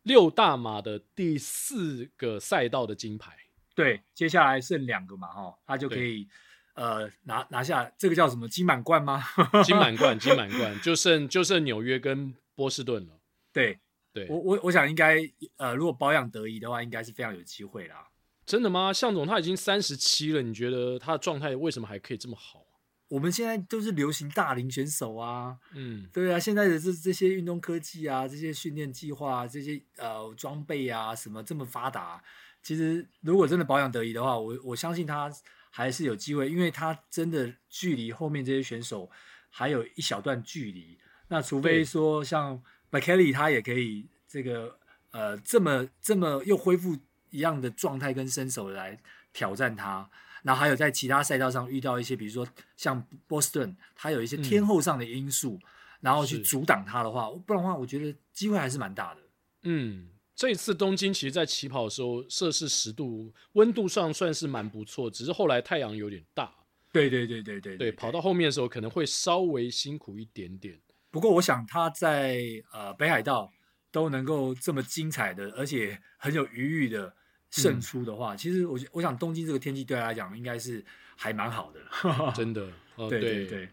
[0.02, 3.36] 六大马的第四个赛道的金牌。
[3.76, 6.26] 对，接下来剩两个嘛，哈，他就可以，
[6.74, 9.22] 呃，拿拿下这个叫什么金满贯吗？
[9.64, 13.20] 金满贯，金满贯，就剩就剩纽约跟波士顿了。
[13.52, 13.78] 对，
[14.26, 15.18] 对我我我想应该，
[15.56, 18.08] 呃，如果保养得宜的话，应该是非常有机会啦。
[18.44, 18.92] 真的吗？
[18.92, 22.64] 向总他已经三十七了，你觉得他的状态为什么还可以这么好？
[23.08, 32.22] 我们现在都是流行大龄选手啊，嗯，对啊，现在的这这些运动科技啊，这些训练计划，这些呃装备啊，什么这么发达？
[32.62, 35.30] 其实，如果真的保养得宜的话，我我相信他
[35.70, 39.10] 还是有机会，因为他真的距离后面这些选手
[39.48, 40.98] 还有一小段距离。
[41.28, 44.78] 那除非说像 Bekele 他也可以这个
[45.10, 46.96] 呃这么这么又恢复
[47.30, 49.00] 一样的状态跟身手来
[49.32, 50.08] 挑战他，
[50.42, 52.46] 然后还有在其他赛道上遇到一些，比如说
[52.76, 55.68] 像波士顿，他有一些天后上的因素，嗯、
[56.00, 59.20] 然后去阻挡他的话，不然的话，我觉得机会还是蛮大的。
[59.62, 60.10] 嗯。
[60.38, 66.54] 这次东京其实，在起跑的时候，摄氏十度，温度上算是蛮不错，只是后来太阳有点大。
[66.92, 70.78] 对对对对对，对，对，跑到后面的时候可能会稍微辛苦一点点。
[71.10, 72.38] 不过，我想他在
[72.72, 73.50] 呃北海道
[73.90, 77.14] 都能够这么精彩的，而且很有余裕的
[77.50, 80.84] 胜出的话，嗯、其实我我想东京这个天气对他来讲应该是
[81.16, 81.80] 还蛮好的。
[82.36, 83.68] 真的，哦、 对对对。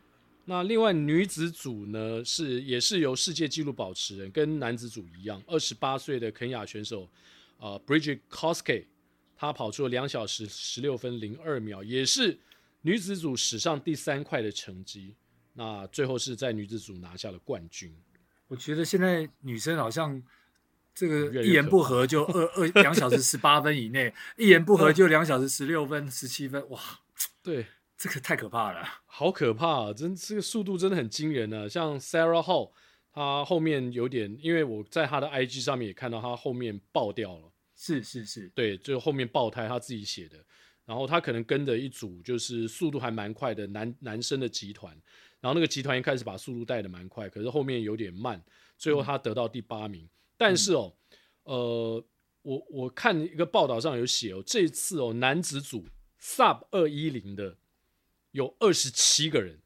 [0.46, 7.10] 那另外女子组呢，是也是由世界纪录保持人跟男子组一样，二十八岁的肯雅选手，
[7.58, 8.86] 呃 Bridget Kosgei，
[9.36, 12.40] 她跑出了两小时十六分零二秒，也是
[12.82, 15.16] 女子组史上第三快的成绩。
[15.56, 17.92] 那最后是在女子组拿下了冠军。
[18.48, 20.22] 我觉得现在女生好像
[20.94, 26.80] 这个一言不合就二二两小时十八分以内，一言不合就两小时十六分十七分，哇，
[27.42, 27.66] 对。
[27.98, 29.94] 这个太可怕了，好可怕啊！
[29.94, 31.70] 真这个速度真的很惊人呢、啊。
[31.70, 32.70] 像 Sarah Hall，
[33.14, 37.50] 她后面有点，因为我在她的 IG 上面也看到她后面爆掉了。
[37.74, 40.36] 是是是，对，就后面爆胎，她自己写的。
[40.86, 44.94] 然后他可能跟着一组就是速度还蛮快的男男生的集团，
[45.40, 48.42] 然后那个集团一开始把速度带的蛮快，可是后面有点慢，
[48.78, 50.04] 最后他得到第八名。
[50.04, 50.94] 嗯、但是哦，
[51.44, 52.06] 呃，
[52.42, 55.86] 我我看一个报道上有写哦，这次哦男子组
[56.22, 57.58] Sub 二一零的。
[58.32, 59.58] 有二十七个人，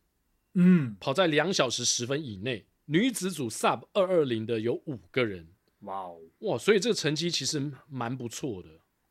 [0.54, 2.68] 嗯，跑在两小时十分以内。
[2.86, 5.48] 女子组 Sub 二二零的有五个人，
[5.80, 8.70] 哇哦，哇，所以这个成绩其实蛮不错的。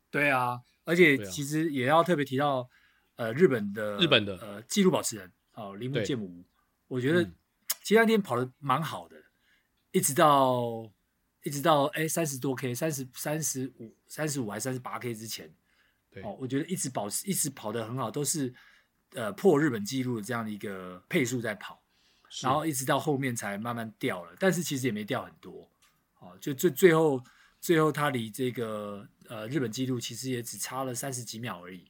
[0.09, 2.67] 对啊，而且其实也要特别提到，
[3.15, 6.43] 呃，日本的日本的呃纪录保持人哦，铃木健吾，
[6.87, 7.23] 我觉得
[7.83, 9.15] 其实那天跑的蛮好的，
[9.91, 10.91] 一直到
[11.43, 15.53] 一直到哎三十多 K，三十三十五三十五还是三十八 K 之前，
[16.23, 18.53] 哦，我觉得一直保持一直跑的很好，都是
[19.13, 21.81] 呃破日本纪录的这样的一个配速在跑。
[22.43, 25.67] 然后一直到后面才慢慢掉了，但是其实也没掉很多，
[26.19, 27.19] 哦，就最最后
[27.59, 31.85] 最后他离这个呃日本纪录其实也只差了三十几秒而已。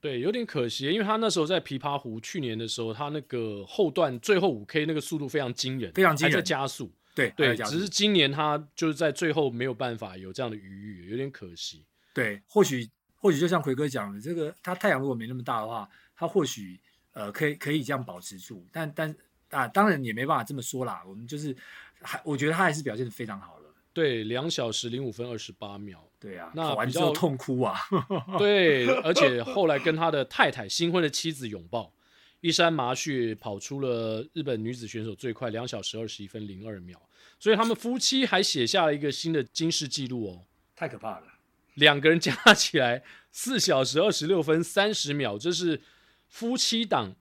[0.00, 6.92] 对，有点可惜，因为他那时候在琵琶湖去年的时候，他那个后段最后五 K 那个速度非常惊人，非常惊人，还在加速。
[7.14, 11.84] 对对，只是今年他就是在最后没有办法有这样的余裕，有点可惜。
[12.12, 16.80] 对，或许或许就像奎哥讲的，这个他太阳如果没那么大的话，他或许
[17.12, 19.14] 呃可以可以这样保持住，但但。
[19.50, 21.02] 啊，当然也没办法这么说啦。
[21.06, 21.56] 我们就是
[22.02, 23.74] 还，我觉得他还是表现的非常好了。
[23.94, 26.06] 对，两小时零五分二十八秒。
[26.20, 27.78] 对啊，那跑完之后痛哭啊。
[28.38, 31.92] 对，而且后来跟他的太太、新婚的妻子拥抱，
[32.40, 37.00] 一山麻雀跑出了日本女子选手最快两小时二十一分零二秒，
[37.38, 40.44] 所以他们夫妻还写下了一个新的金世纪录哦。
[40.74, 41.26] 太可怕了，
[41.74, 45.80] 两个人加起来四小时二十六分三十秒，这是
[46.28, 47.14] 夫妻档。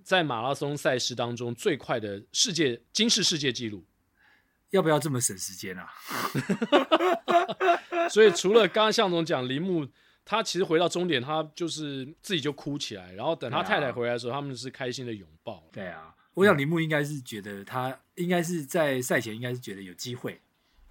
[0.00, 3.84] 在马拉松赛事当中最快的世界金世世界纪录，
[4.70, 5.88] 要不要这么省时间啊？
[8.10, 9.86] 所以除了刚刚向总讲铃木，
[10.24, 15.66] 他其实回到终点，他就是自己就哭起来，然后等他太太回来的时候，啊、他们是开心的拥抱。
[15.72, 20.40] 对啊，我想铃木应该是觉得他应该是在赛前应该是觉得有机会，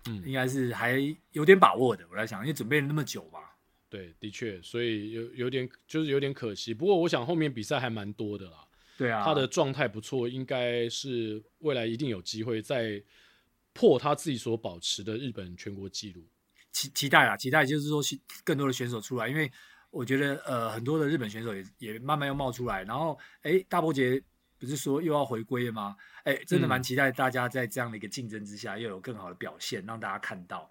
[0.07, 0.99] 嗯，应该是还
[1.31, 2.05] 有点把握的。
[2.11, 3.39] 我在想，因为准备了那么久嘛。
[3.89, 6.73] 对，的确，所以有有点就是有点可惜。
[6.73, 8.65] 不过我想后面比赛还蛮多的啦。
[8.97, 13.01] 对啊，他的状态不错，应该是未来一定有机会再
[13.77, 16.25] 破他自己所保持的日本全国纪录。
[16.71, 18.01] 期期待啊，期待就是说
[18.43, 19.51] 更多的选手出来，因为
[19.91, 22.83] 我觉得呃很多的日本选手也也慢慢要冒出来。
[22.83, 24.21] 然后哎，大伯杰
[24.59, 25.95] 不是说又要回归了吗？
[26.23, 30.69] 哎，真的蛮期待大家在这样的一个竞争之下，又有更好的表现，让大家看到。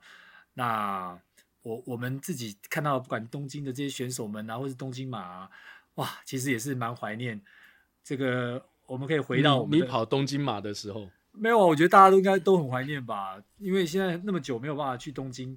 [0.54, 1.18] 那
[1.62, 5.50] 我我们自己看到不管东京的这些选手们啊，或是东京马啊，
[5.94, 7.40] 哇，其实也是蛮怀念。
[8.04, 15.57] 这个我们可以回到我们你跑东京马的时候，没有，我觉得大家都应该都很怀念吧，因为现在那么久没有办法去东京，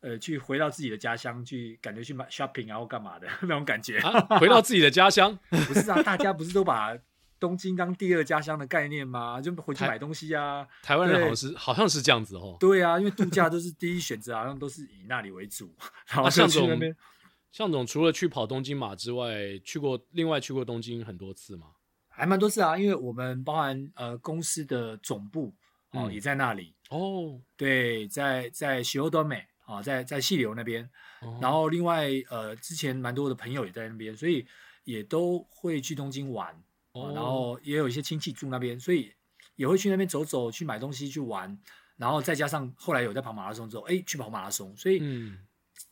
[0.00, 3.98] 呃，去回到自己的家乡去，感觉去买 shopping 然后干嘛的 那种感觉。
[3.98, 6.02] 啊、回到自己的家乡， 不是啊？
[6.02, 6.96] 大家不是都把
[7.40, 9.40] 东京当第二家乡的概念吗？
[9.40, 10.66] 就回去买东西啊。
[10.82, 12.56] 台湾人好像是好像是这样子哦。
[12.58, 15.72] 对啊，因为度假都是第一选择，好像都是以那里为主。
[16.08, 16.96] 然后像去那边，
[17.52, 21.66] 象总除了去跑东京马之外，去过另外去过东京很多次吗？
[22.18, 25.54] 还蛮多次啊，因为我们包含呃公司的总部
[25.92, 26.74] 哦、嗯、也在那里。
[26.90, 30.88] 哦，对，在在西欧多美啊，在在细流那边，
[31.20, 34.44] 哦、然后另外呃之前蛮多的朋友也在那边，所以
[34.84, 36.60] 也都会去东京玩
[36.92, 39.12] 哦，然后也有一些亲戚住那边，所以
[39.54, 41.56] 也会去那边走走，去买东西去玩，
[41.96, 45.00] 然后再加上后来有在跑马拉松之后，哎，去跑马拉松，所以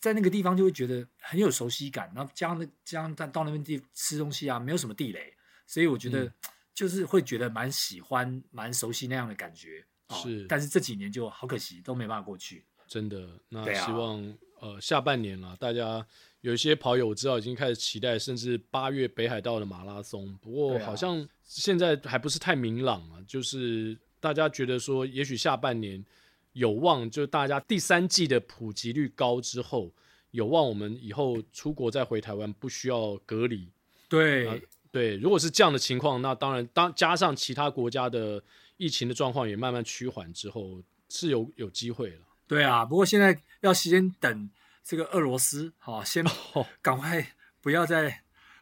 [0.01, 5.36] 在那个地方就会觉得很有熟悉感，然后加上那加上到那边地吃东西啊，没有什么地雷。
[5.67, 6.33] 所以我觉得
[6.75, 9.85] 就是会觉得蛮喜欢、蛮熟悉那样的感觉。
[10.11, 12.65] 是、哦，但是这几年就好可惜，都没办法过去。
[12.87, 16.07] 真的，那希望、啊、呃下半年了，大家
[16.43, 20.33] 有一些跑友我知道已经开始期待，甚至八月北海道的马拉松。
[20.41, 26.05] 不过好像现在还不是太明朗啊，就是大家觉得说，也许下半年
[26.53, 29.93] 有望，就大家第三季的普及率高之后，
[30.31, 33.69] 有望我们以后出国再回台湾不需要隔离。
[34.09, 34.47] 对。
[34.47, 34.61] 呃
[34.97, 38.43] 对，如果是这样的情况，那当然，当加上其他国家的
[38.79, 42.21] 疫情的状况也慢慢趋缓之后，是有有机会了。
[42.49, 44.51] 对啊，不过现在要先等
[44.83, 46.25] 这个俄罗斯，好，先
[46.81, 48.15] 赶快不要再、哦、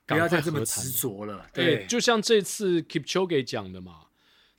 [0.06, 1.48] 不要再这么执着了。
[1.54, 4.06] 对，对，就像这次 Kipchoge 讲的嘛，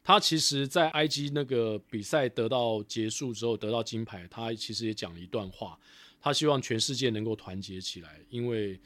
[0.02, 5.78] 他其实，在 IG 那个比赛得到结束之后得到金牌，他其实也讲了一段话，
[6.22, 8.80] 他希望全世界能够团结起来，因为。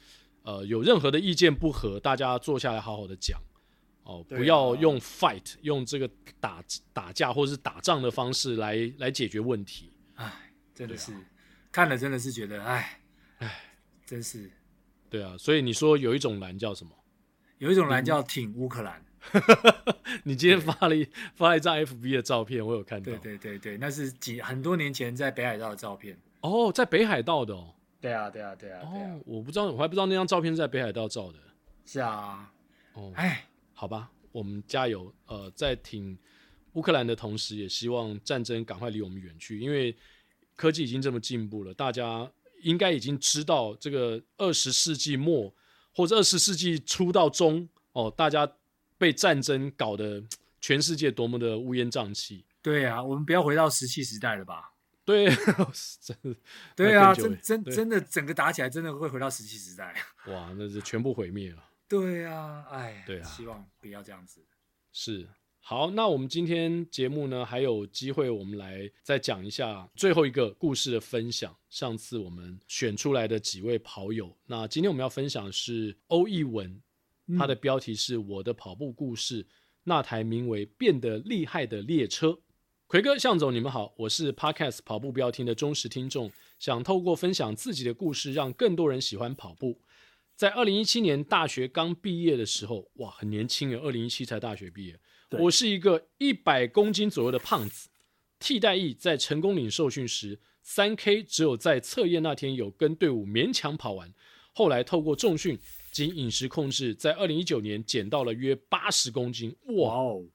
[0.49, 3.39] 呃，有任何的意见不合，大家坐下来好好的讲，
[4.01, 6.09] 哦，不要用 fight，用这个
[6.39, 9.91] 打打架或者是打仗的方式来来解决问题。
[10.15, 11.21] 哎，真的是、啊、
[11.71, 12.99] 看了真的是觉得，哎
[13.37, 13.61] 哎，
[14.07, 14.49] 真是。
[15.07, 16.91] 对啊，所以你说有一种蓝叫什么？
[17.59, 19.05] 有一种蓝叫挺乌克兰。
[20.25, 23.11] 你今天发了一发了一张 FB 的照片，我有看到。
[23.11, 26.17] 对对对对，那是几很多年前在北海道的照片。
[26.41, 27.75] 哦，在北海道的哦。
[28.01, 29.13] 对啊，对啊，对啊，对啊！
[29.13, 31.39] 哦，我不知道，我还不知道那张照片是在北海道照的。
[31.85, 32.51] 是啊，
[32.93, 35.13] 哦，哎，好吧，我们加油。
[35.25, 36.17] 呃，在挺
[36.73, 39.95] 乌克兰的同时，也希望战争赶快离我们远去，因为
[40.55, 42.31] 科技已经这么进步了，大家
[42.61, 45.53] 应该已经知道这个二十世纪末
[45.93, 48.49] 或者二十世纪初到中哦，大家
[48.97, 50.23] 被战争搞得
[50.61, 52.45] 全世界多么的乌烟瘴气。
[52.61, 54.71] 对啊，我们不要回到石器时代了吧？
[55.09, 55.25] 对，
[55.99, 56.35] 真的，
[56.75, 59.95] 对啊，真真真的，整个打起来真的会回到石器时代。
[60.31, 61.63] 哇，那是全部毁灭了。
[61.87, 64.45] 对啊，哎，对啊，希望不要这样子。
[64.93, 65.27] 是，
[65.61, 71.57] 好，那我们今天节目呢，还有机会，我们来再讲一下最后一个故事的分享。
[71.71, 76.79] 上次我们选出来的几位跑友，那今天我们要分享的是欧逸文，
[77.35, 79.47] 他的标题是我的跑步故事，
[79.83, 82.27] 那台名为《变得厉害的列车》。
[82.89, 89.79] 魁哥、向总，你们好，我是 Podcast 跑步不要听的忠实听众，想透过分享自己的故事，让更多人喜欢跑步。
[90.35, 94.99] 在二零一七年大学刚毕业的时候，哇，很年轻啊，二零一七才大学毕业。
[95.37, 97.89] 我是一个一百公斤左右的胖子，
[98.39, 104.11] 替代役在成功岭受训时，三 K 只有在测验那天有跟队伍勉强跑完。
[104.51, 105.59] 后来透过重训
[105.91, 110.25] 及饮食控制，在二零一九年减到了约八十公斤，哇哦，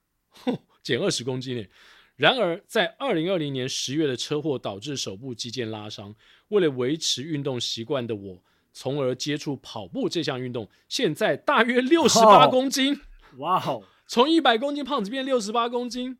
[0.81, 1.69] 减二十公斤诶。
[2.17, 6.15] 然而，在二零二零年十月的车祸导致手部肌腱拉伤，
[6.47, 10.69] 为了维持运动习惯的我，从而接触跑步这项运动。
[10.87, 13.01] 现在大约六十八公斤，
[13.37, 13.83] 哇哦！
[14.07, 16.17] 从一百公斤胖子变六十八公斤，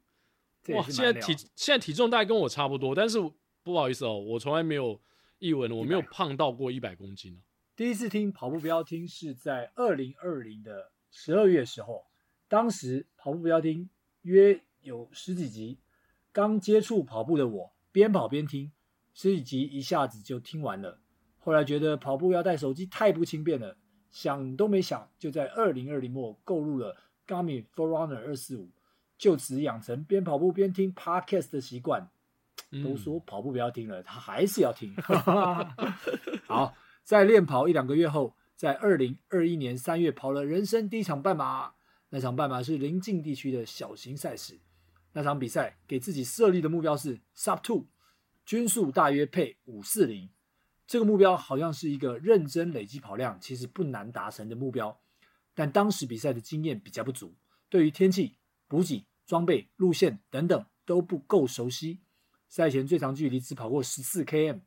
[0.67, 0.83] 哇！
[0.89, 3.17] 现在体现在体重大概跟我差不多，但是
[3.63, 4.99] 不好意思哦，我从来没有
[5.39, 7.41] 逸文，我没有胖到过一百公斤。
[7.73, 12.05] 第一次听跑步不要听是在二零二零的十二月时候，
[12.49, 13.89] 当时跑步不要听
[14.23, 15.77] 约有十几集。
[16.35, 18.73] 刚接触跑步的我，边跑边听，
[19.13, 20.99] 十几集一下子就听完了。
[21.39, 23.77] 后来觉得跑步要带手机太不轻便了，
[24.11, 28.69] 想都没想，就在二零二零末购入了 Garmin Forerunner 二四五，
[29.17, 32.09] 就此养成边跑步边听 Podcast 的习惯。
[32.83, 34.93] 都说跑步不要听了，他还是要听。
[36.45, 41.75] 好，在练跑一两个月后，在二零二一年三月跑了人生第一场半马，
[42.09, 44.59] 那场半马是临近地区的小型赛事。
[45.17, 47.85] 那场比赛给自己设立的目标是 Sub Two，
[48.45, 50.29] 均速大约配五四零。
[50.85, 54.99] 这个目标好像是一个认真累积跑量，其实不难达成的目标。
[55.53, 57.33] 但当时比赛的经验比较不足，
[57.69, 58.35] 对于天气、
[58.67, 62.01] 补给、装备、路线等等都不够熟悉。
[62.49, 64.59] 赛前最长距离只跑过十四 km，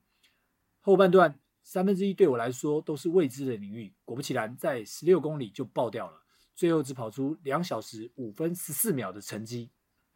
[0.81, 3.93] 后半段三分之一对我来说都是未知的领域。
[4.07, 6.23] 果不其然，在十六公里就爆掉了，
[6.55, 9.69] 最后只跑出两小时五分十四秒的成绩。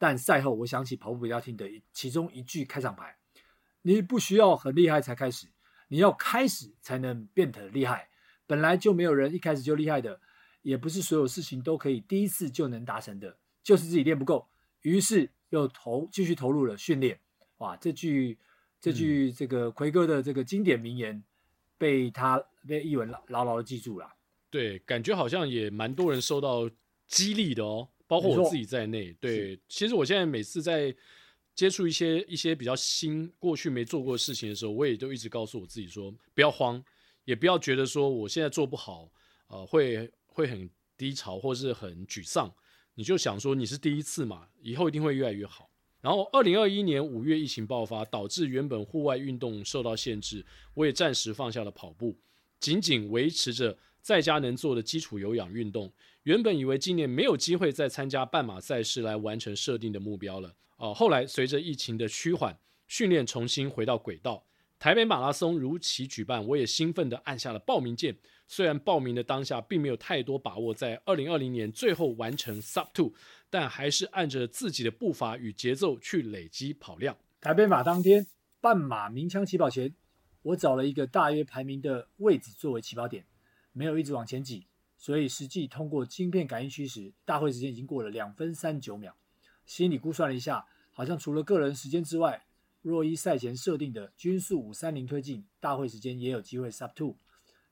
[0.02, 3.16] 但赛后，我想起跑步比较听的其中一句开场白
[3.82, 5.46] ：“你不需要很厉害才开始，
[5.86, 8.08] 你要开始才能变得厉害。
[8.44, 10.20] 本来就没有人一开始就厉害的，
[10.62, 14.48] 也不是所有事情都可以第一次就能达成的，就是自己练不够。
[14.80, 17.20] 于是又投继续投入了训练。
[17.58, 18.36] 哇，这句
[18.80, 21.22] 这句这个奎哥的这个经典名言，
[21.78, 24.12] 被他被译文牢牢牢的记住了。
[24.50, 26.68] 对，感觉好像也蛮多人受到
[27.06, 30.94] 激励的哦。”包括我自己在内，对，其实我现在每次在
[31.54, 36.82] 接触一些一些比较新、过去没做过的事情的时候，我也就一直告诉我自己说，不要慌，
[37.24, 39.10] 也不要觉得说我现在做不好，
[39.48, 42.52] 呃，会会很低潮或是很沮丧。
[42.94, 45.70] 你就想说你是第一次嘛，以后一定会越来越好。
[46.02, 52.18] 然后，二零二一年五月疫情爆发，导致原本户外运动受到限制，我也暂时放下了跑步，
[52.58, 55.90] 仅仅维持着在家能做的基础有氧运动。
[56.24, 64.44] 原本以为今年没有机会再参加半马赛事来完成设定的目标了，哦、呃，后来随着疫情的趋缓，训练重新回到轨道，
[64.78, 68.16] 台北马拉松如期举办，我也兴奋地按下了报名键。
[68.48, 73.12] 虽然报名的当下并没有太多把握在二零二零年最后完成 Sub Two，
[73.48, 77.16] 但还是按着自己的步伐与节奏去累积跑量。
[77.40, 78.26] 台北马当天，
[78.60, 79.94] 半马鸣枪起跑前，
[80.42, 83.24] 我找了一个大约排名的位置作为起跑点，
[83.72, 84.66] 没有一直往前挤。
[84.96, 89.16] 所以实际通过晶片感应区时，大会时间已经过了两分三九秒。
[89.66, 92.46] 心里估算了一下，好像除了个人时间之外，
[92.82, 97.16] 若依赛前设定的均速五三零推进，大会时间也有机会 sub two。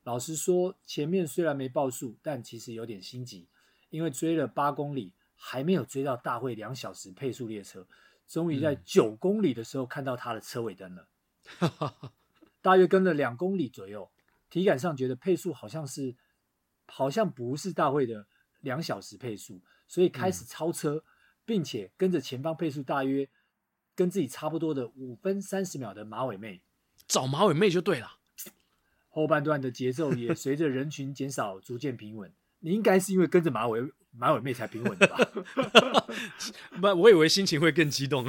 [0.03, 3.49] 老实说，前面虽然没报数，但其实有点心急，
[3.91, 7.87] 因为追了八公里，还没有追到大会两小时配速列车。
[8.27, 11.09] 终于在九公里的时候看到他的车尾灯了，
[12.63, 14.09] 大约跟了两公里左右，
[14.51, 16.17] 体感上觉得配速好像是。
[16.93, 18.27] 好像不是大会的
[18.63, 21.03] 两小时配速，所以开始超车，嗯、
[21.45, 23.29] 并且跟着前方配速大约
[23.95, 26.63] 跟自己差不多的五分三十秒的马尾妹，
[27.07, 28.19] 找马尾妹就对了。
[29.09, 33.81] 后半段的节奏也随着人群减少逐渐平稳，你应该是因为跟着马尾
[34.11, 35.17] 马尾妹才平稳的吧？
[36.81, 38.27] 不，我以为心情会更激动。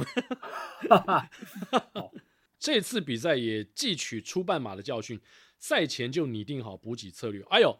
[2.60, 5.20] 这次比赛也汲取初半马的教训，
[5.62, 7.40] 赛前就拟定好补给策略。
[7.44, 7.78] 哎呦，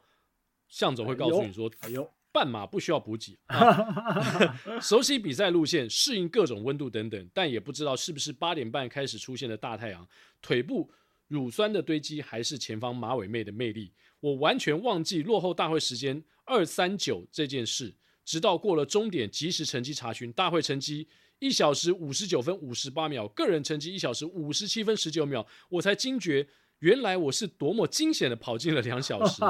[0.69, 7.31] 向总会告诉你说，哎呦，半马不需要补给， 啊、熟悉比赛路线，适应各种温度等等。
[7.35, 10.09] 但也不知道是不是八点半开始出现的大太阳，
[10.41, 10.89] 腿部
[11.27, 17.93] 乳酸的堆积，还是前方马尾妹的魅力，我完全忘记落后大会时间二三九这件事。
[18.25, 21.09] 直到过了终点，及时成绩查询，大会成绩。
[21.41, 26.47] 一小时五十九分五十八秒，个人成绩一小时五十七分十九秒，我才惊觉
[26.83, 29.41] 原来我是多么惊险的跑进了两小时。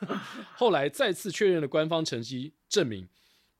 [0.56, 3.06] 后来再次确认了官方成绩，证明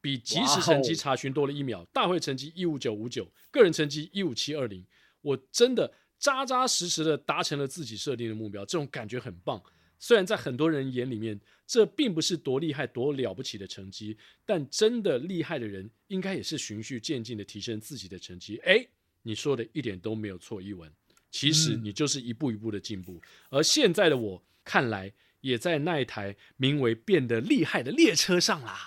[0.00, 1.86] 比即时成绩查询多了一秒。
[1.92, 4.82] 大会成绩一五九五九，个人成绩一五七二零，
[5.20, 9.62] 我真的扎扎实实的达成了自己设定的目标，这种感觉很棒。
[9.98, 14.16] 虽然在很多人眼里面，这并不是多厉害、多了不起的成绩，
[14.46, 18.56] 但真的厉害的人，应该也是循序渐进的提升自己的成绩。
[18.64, 18.86] 哎，
[19.20, 20.90] 你说的一点都没有错，一文。
[21.30, 23.14] 其实你就是一步一步的进步。
[23.14, 28.78] 嗯、而现在的我，看来也在那一台名为“变得厉害”的列车上啦。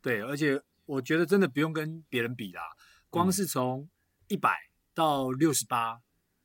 [0.00, 2.62] 对，而且我觉得真的不用跟别人比啦，
[3.10, 3.88] 光是从
[4.28, 6.00] 一百到六十八，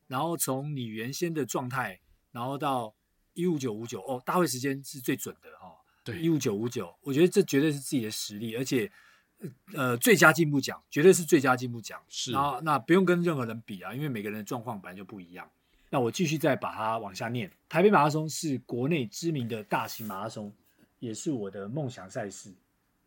[0.07, 2.95] 然后从你原先的状态，然后到。
[3.35, 5.77] 一五九五九哦，大会时间是最准的哈、哦。
[6.03, 8.91] 对，一五九五九，我觉得这绝对是自己的实力，而且
[9.73, 12.01] 呃，最佳进步奖绝对是最佳进步奖。
[12.09, 15.49] 是，啊那不用跟任何人比啊，因为每个人的状况本来就不一样。
[15.89, 17.51] 那我继续再把它往下念。
[17.67, 20.53] 台北马拉松是国内知名的大型马拉松，
[20.99, 22.53] 也是我的梦想赛事。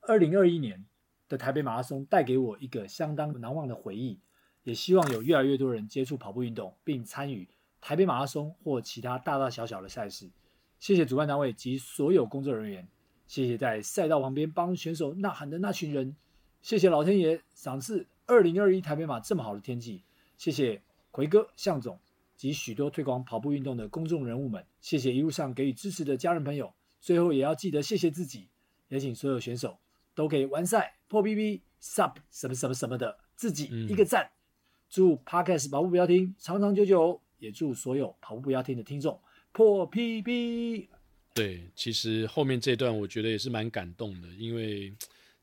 [0.01, 0.85] 二零二一年
[1.28, 4.18] 的台北马拉松带给我一个相当难忘的回忆，
[4.64, 7.47] 也希望有越来越多人接触跑步运动，并参与。
[7.80, 10.30] 台北马拉松或其他大大小小的赛事，
[10.80, 12.89] 谢谢主办单位及所有工作人员，
[13.33, 16.14] 谢谢在赛道旁边帮选手呐喊的那群人，
[16.61, 20.03] 谢谢老天爷赏赐二零二一台北马这么好的天气，
[20.37, 21.99] 谢谢奎哥、向总
[22.37, 28.49] 及许多推广跑步运动的公众人物们，谢谢一路上给予支持的家人朋友，最后也要记得谢谢自己，
[28.91, 29.78] 也请所有选手
[30.14, 34.30] 都给完赛破 PB sub 什么什么什么的，自己一个赞，
[34.91, 37.18] 祝 Podcast 跑步不要停长长久久。
[37.39, 39.18] 也祝所有跑步不要停的听众
[39.53, 40.89] 破 PB。
[41.35, 44.93] 对，其实后面这段我觉得也是蛮感动的，因为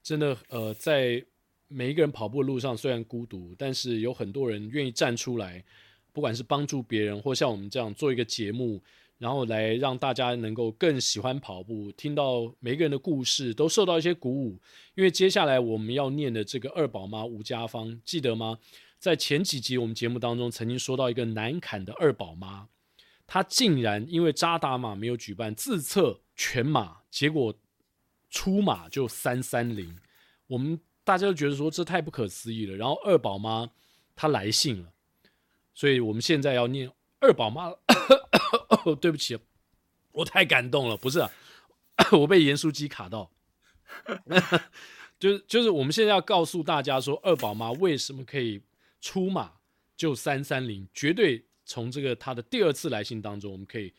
[0.03, 1.23] 真的呃，在
[1.67, 5.63] 每一个人跑步的路上虽然孤独，但是有很多人愿意站出来，
[6.13, 8.81] 不管是帮助别人，或像我们这样做一个节目，
[9.17, 14.59] 然后来让大家能够更喜欢跑步，听到每一个人的故事，都受到一些鼓舞。
[14.95, 18.59] 因为接下来我们要念的这个二宝妈吴家芳，记得吗？
[18.99, 22.67] 在前几集我们节目当中，曾经说到一个难砍的二宝妈，
[23.29, 27.53] 他竟然因为扎达马没有举办，自测全马，结果
[28.29, 29.97] 出马就三三零，
[30.47, 32.75] 我们大家都觉得说这太不可思议了。
[32.75, 33.69] 然后二宝妈
[34.15, 34.91] 她来信了，
[35.73, 37.71] 所以我们现在要念二宝妈。
[38.99, 39.37] 对不起，
[40.11, 41.29] 我太感动了，不是啊，
[42.13, 43.29] 我被盐酥鸡卡到。
[45.19, 48.61] 就是就是我们现在要告诉大家说，二宝妈为什么可以。
[49.01, 49.53] 出马
[49.95, 53.93] 就三三零，绝对从这个他的第二次来信当中，我们可以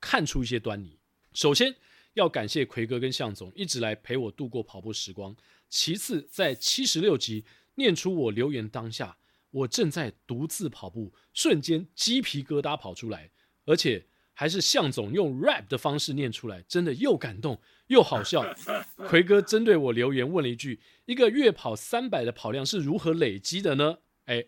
[0.00, 0.98] 看出一些端倪。
[1.34, 1.76] 首先
[2.14, 5.36] 要感谢奎哥跟向总一直来陪我度过跑步时光。
[5.68, 7.44] 其次，在七十六集
[7.74, 9.18] 念出我留言当下，
[9.50, 13.30] 我正在独自跑步，瞬间鸡皮疙瘩跑出来，
[13.66, 18.42] 而且还是向总用 rap 的方式念出来，真的又感动又好笑。
[19.06, 23.98] 奎哥针对我留言问了一句：一个月跑三百的跑量是如何累积的呢？
[24.24, 24.46] 哎，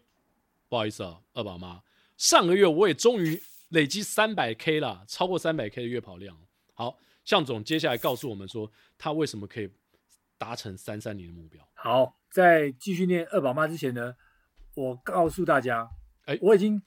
[0.70, 1.82] 不好意思啊，二宝妈，
[2.16, 6.36] 上个月我也终于累积三百 K 了，超过三百 K 的月跑量。
[6.74, 9.70] 好，向总接下来告诉我们说，他为什么可以
[10.38, 11.66] 达成三三零的目标。
[11.74, 14.14] 好，在继续念二宝妈之前呢，
[14.74, 15.88] 我告诉大家，
[16.26, 16.82] 哎，我已经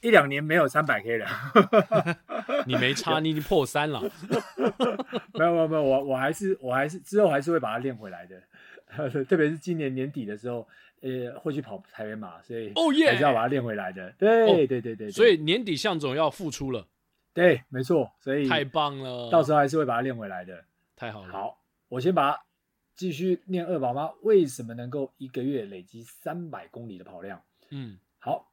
[0.00, 1.28] 一两年没有三百 K 了。
[2.66, 4.00] 你没差，你已经破三了。
[5.34, 8.42] 没有没有没有，我我还是我还是之后还是会把它练回来的，
[9.24, 10.66] 特别是今年年底的时候。
[11.00, 12.74] 呃，会去跑台北马，所以
[13.06, 14.12] 还是要把它练回来的。
[14.18, 16.86] 对、oh, 对对对对，所以年底向总要复出了。
[17.32, 20.64] 对，没错，所以太棒了，到时候还是会把它练回来的。
[20.96, 21.32] 太好了。
[21.32, 22.42] 好，我先把它
[22.94, 27.42] 继续念二宝妈为什么能够一个月累积三百公里的跑量。
[27.70, 28.52] 嗯，好，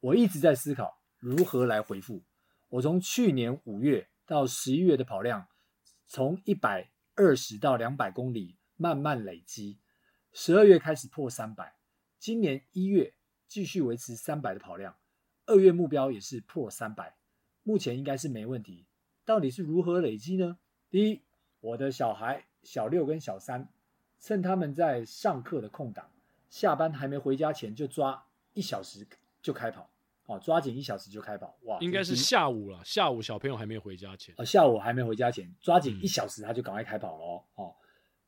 [0.00, 2.22] 我一直在思考如何来回复。
[2.70, 5.46] 我从去年五月到十一月的跑量，
[6.08, 9.78] 从一百二十到两百公里慢慢累积。
[10.32, 11.74] 十二月开始破三百，
[12.18, 13.14] 今年一月
[13.46, 14.96] 继续维持三百的跑量，
[15.46, 17.16] 二月目标也是破三百，
[17.62, 18.86] 目前应该是没问题。
[19.24, 20.58] 到底是如何累积呢？
[20.88, 21.22] 第一，
[21.60, 23.68] 我的小孩小六跟小三，
[24.20, 26.10] 趁他们在上课的空档，
[26.48, 29.06] 下班还没回家前就抓一小时
[29.42, 29.90] 就开跑，
[30.26, 37.76] 哦，抓紧一小时就开跑，哇，应该是下午了，下午小朋友还没回家前，哦，下午还没回家前，抓紧一小时他就赶快开跑了哦，哦，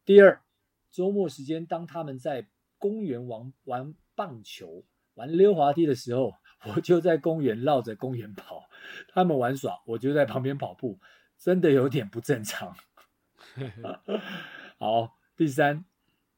[0.05, 0.43] 第二，
[0.91, 4.85] 周末时间当他们在公园玩玩棒球、
[5.15, 6.35] 玩溜滑梯的时候，
[6.67, 8.69] 我就在公园绕着公园跑，
[9.09, 10.99] 他们玩耍，我就在旁边跑步，
[11.39, 12.77] 真的有点不正常。
[14.79, 15.85] 好，第三，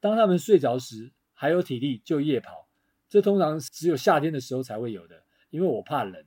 [0.00, 2.68] 当他们睡着时还有体力就夜跑，
[3.08, 6.24] 这通常只有夏天的时候才会有的，因为我怕冷。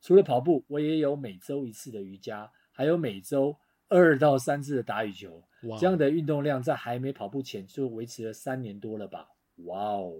[0.00, 3.58] 除了跑步，我也有每周一次的瑜伽，还有每周
[3.88, 5.42] 二到三次的打羽球。
[5.62, 9.28] 哇这样的运动量在还没跑步前就维持了三年多了吧？
[9.64, 10.14] 哇哦，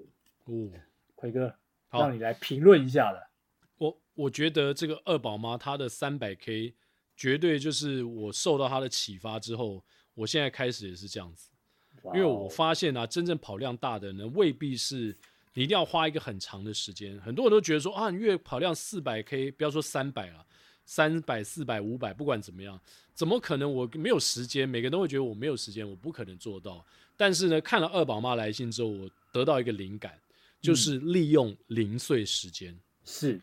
[0.45, 0.71] 哦，
[1.15, 1.55] 奎哥，
[1.89, 3.31] 好让你来评论一下了。
[3.79, 6.75] 我我觉得这个二宝妈她的三百 K。
[7.17, 9.85] 绝对就是我受到她的启发之后，
[10.15, 11.49] 我现在开始也是这样子，
[12.07, 15.17] 因为我发现啊，真正跑量大的人未必是
[15.53, 17.17] 你一定要花一个很长的时间。
[17.21, 20.45] 很多人都觉得说啊，你月跑量四百 K，不要说三百了，
[20.85, 22.79] 三百、四百、五百，不管怎么样，
[23.15, 24.69] 怎么可能我没有时间？
[24.69, 26.85] 每个人都会觉得我没有时间，我不可能做到。
[27.17, 30.13] 但是呢，看了二宝妈来信之后，我得到一个灵感，
[30.61, 32.73] 就是利用零碎时间。
[32.73, 33.43] 嗯、是。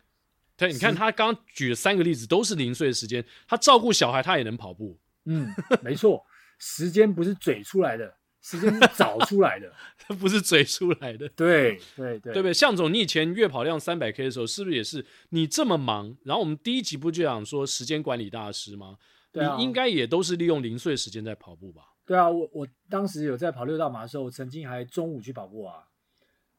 [0.56, 3.24] 对，你看他刚刚举了三个例子，都是零碎的时间。
[3.48, 4.96] 他照顾小孩，他也能跑步。
[5.24, 6.24] 嗯，没错，
[6.58, 11.26] 时间不是嘴出来的，时间是找出来的， 他不是嘴出来的。
[11.34, 12.52] 对对对，对不对？
[12.52, 16.14] 向总，你以前月跑量三百 K 的时候，是不是也是你这么忙？
[16.24, 18.98] 然后我们第一集不就讲说时间管理大师吗？
[19.32, 21.82] 对啊，你应该也都是利用零碎时间在跑步吧？
[22.04, 25.84] 对啊，我我当时有在跑六道马的时候，我曾经还中午去跑步啊，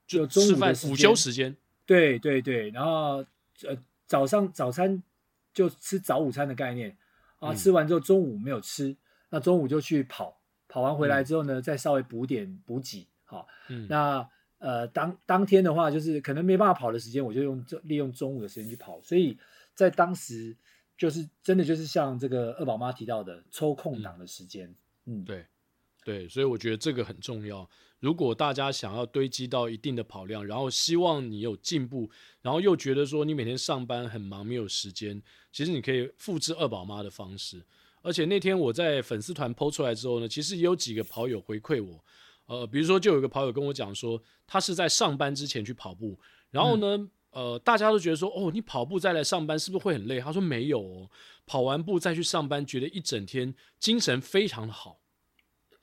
[0.07, 1.55] 就中午午休时间。
[1.85, 3.23] 对对对，然后
[3.67, 3.77] 呃。
[4.05, 5.01] 早上早餐
[5.53, 6.95] 就吃早午餐的概念
[7.39, 8.95] 啊，嗯、吃完之后中午没有吃，
[9.29, 10.37] 那中午就去跑，
[10.73, 19.37] 跑完回来之后呢，嗯、再稍微补点补给，好，嗯、那呃当当天的话，就是可能没办法跑的时间，我就用利用中午的时间去跑，所以
[19.75, 20.57] 在当时
[20.97, 24.67] 就是真的就是像这个二宝妈提到的抽空档的时间，
[25.05, 25.45] 嗯，嗯对
[26.03, 27.69] 对，所以我觉得这个很重要。
[27.99, 32.09] 如果大家想要堆积到一定的跑量，然后希望你有进步，
[32.41, 35.21] 然后又觉得说你每天上班很忙没有时间，
[35.51, 37.63] 其实你可以复制二宝妈的方式。
[38.03, 42.03] 而且那天我在粉丝团 PO 出来之后呢，其实也有几个跑友回馈我，
[42.45, 46.19] 呃，比如说就有一个跑友跟我讲说，他是在上班之前去跑步，
[46.51, 50.19] 然后呢，嗯、呃，大家都觉得说，哦，你跑步再来上班是不是会很累？
[50.19, 51.09] 他说没有哦，
[51.47, 54.99] 跑完步再去上班，觉得一整天精神非常的好。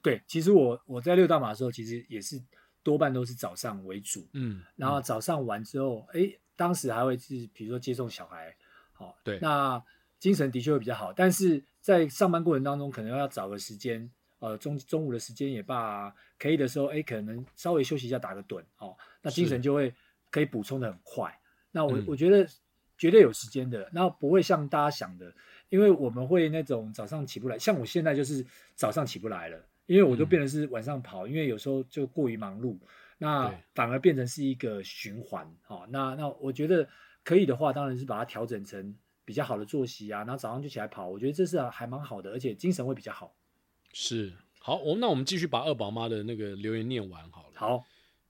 [0.02, 2.40] 对，其实我我在六大马的时候，其实也是
[2.82, 8.54] 多半都是早上为主，嗯，嗯然后早上完之后，哎，当时还会是比如说接送小孩，
[8.92, 9.82] 好，对，那
[10.20, 14.08] 精神的确会比较好，但是在上班过程当中，可能要找个时间，
[14.38, 19.92] 呃，中中午的时间也罢，可以的时候，哎，可能稍微休息一下，打个盹，哦，那精神就会
[20.30, 21.36] 可以补充的很快。
[21.72, 22.46] 那我、嗯、我觉得
[22.96, 25.34] 绝对有时间的，那不会像大家想的，
[25.70, 29.66] 因为我们会那种早上起不来，像我现在就是早上起不来了。
[29.86, 32.78] 因为我都变成是晚上跑，嗯、因为有时候就过于忙碌，
[33.18, 35.44] 那反而变成是一个循环。
[35.62, 36.88] 好、哦，那那我觉得
[37.24, 38.94] 可以的话，当然是把它调整成
[39.24, 43.34] 比较好的作息啊，然后早上就起来跑，我觉得这是还蛮好的，而且精神会比较好。
[43.92, 47.54] 是，好，我那我们继续把二宝妈的那个留言念完好了。
[47.54, 47.84] 好，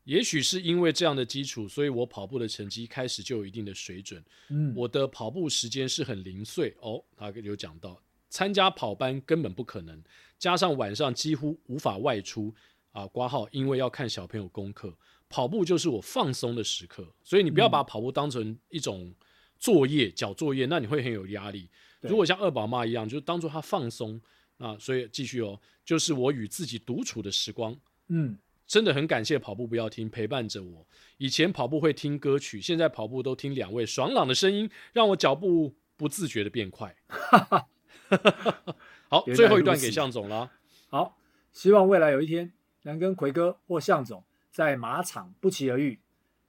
[0.04, 4.24] 也许是因为这样的基础，所以我跑步的成绩开始就有一定的水准。
[4.48, 8.00] 嗯，我的跑步时间是很零碎哦，他有讲到。
[8.28, 10.00] 参加跑班根本不可能，
[10.38, 12.54] 加上晚上几乎无法外出
[12.92, 14.96] 啊，挂号，因为要看小朋友功课，
[15.28, 19.12] 跑步就是我放松的时刻，所以你不要把跑步当成一种
[19.60, 21.68] 作业，缴作业，那你会很有压力。
[22.00, 24.18] 如果像二宝妈一样，就当做他放松
[24.56, 27.76] 啊，所以继续哦，就是我与自己独处的时光，
[28.08, 30.86] 嗯，真的很感谢跑步不要停陪伴着我。
[31.18, 36.96] 以前跑步会听歌曲，现在跑步都听两位爽朗的声音，让我脚步不自觉的变快。
[39.08, 40.50] 好，最后一段给向总了。
[40.88, 41.18] 好，
[41.52, 42.50] 希望未来有一天
[42.84, 45.98] 能跟奎哥或向总在马场不期而遇。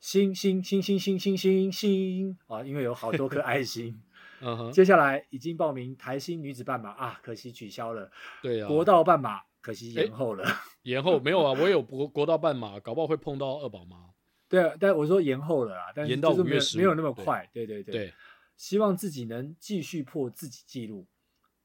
[0.01, 4.01] 星星星星星星星星啊，因为有好多颗 爱心。
[4.41, 4.71] 嗯哼。
[4.71, 8.11] 接下来已经报名台新女子半马啊，可惜取消了。
[8.41, 8.67] 对啊。
[8.67, 10.43] 国道半马可惜延后了。
[10.83, 11.53] 延后没有啊？
[11.53, 14.09] 我有国国道半马，搞不好会碰到二宝妈。
[14.49, 17.47] 对啊，但我说延后了啊，但是就是没有没有那么快。
[17.53, 17.93] 对对对。
[17.93, 18.13] 对。
[18.57, 21.07] 希望自己能继续破自己记录。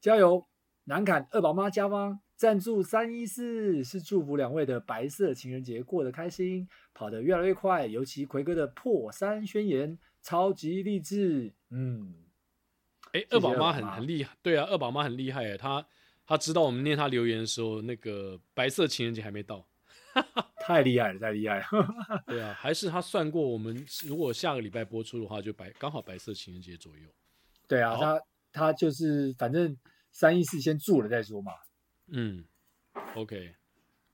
[0.01, 0.47] 加油！
[0.84, 7.87] 南坎二宝妈加方赞助三一四，是祝福两位的白色情人节过得开心，跑得越来越快。
[7.87, 11.55] 尤其奎哥的破三宣言超级励志。
[11.70, 12.14] 嗯，
[13.12, 15.87] 哎、欸，二宝妈很很厉害，对啊，二宝妈很厉害哎，她
[16.26, 19.66] 他知道我们念她留言的时候，那个白色情人节还没到。
[20.61, 21.64] 太厉害了，太厉害了。
[22.28, 27.09] 对啊，还是她算过，我们如果下个礼拜播出的话，就白刚好白色情人节左右。
[27.66, 28.20] 对啊，他
[28.53, 29.74] 他就是反正
[30.12, 31.53] 三一四先做了再说嘛。
[32.09, 32.45] 嗯
[33.15, 33.55] ，OK。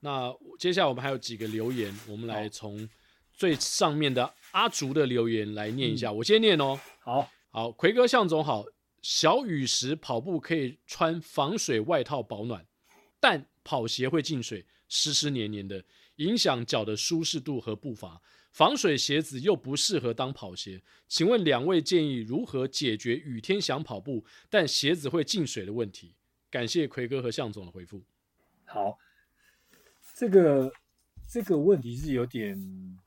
[0.01, 2.89] 那接下来我们还有几个留言，我们来从
[3.33, 6.11] 最上面的阿竹的留言来念一下。
[6.11, 6.79] 嗯、我先念哦。
[7.01, 8.65] 好，好，奎哥向总好。
[9.03, 12.65] 小雨时跑步可以穿防水外套保暖，
[13.19, 15.85] 但跑鞋会进水，湿湿黏黏的，
[16.17, 18.23] 影响脚的舒适度和步伐。
[18.53, 26.15] 防水鞋子又不适合当跑鞋，请问两位建议如何解决雨天想跑步但鞋子会进水的问题？
[26.53, 28.01] 感谢奎哥和向总的回复。
[28.65, 28.97] 好。
[30.15, 30.71] 这个
[31.27, 32.57] 这个问题是有点，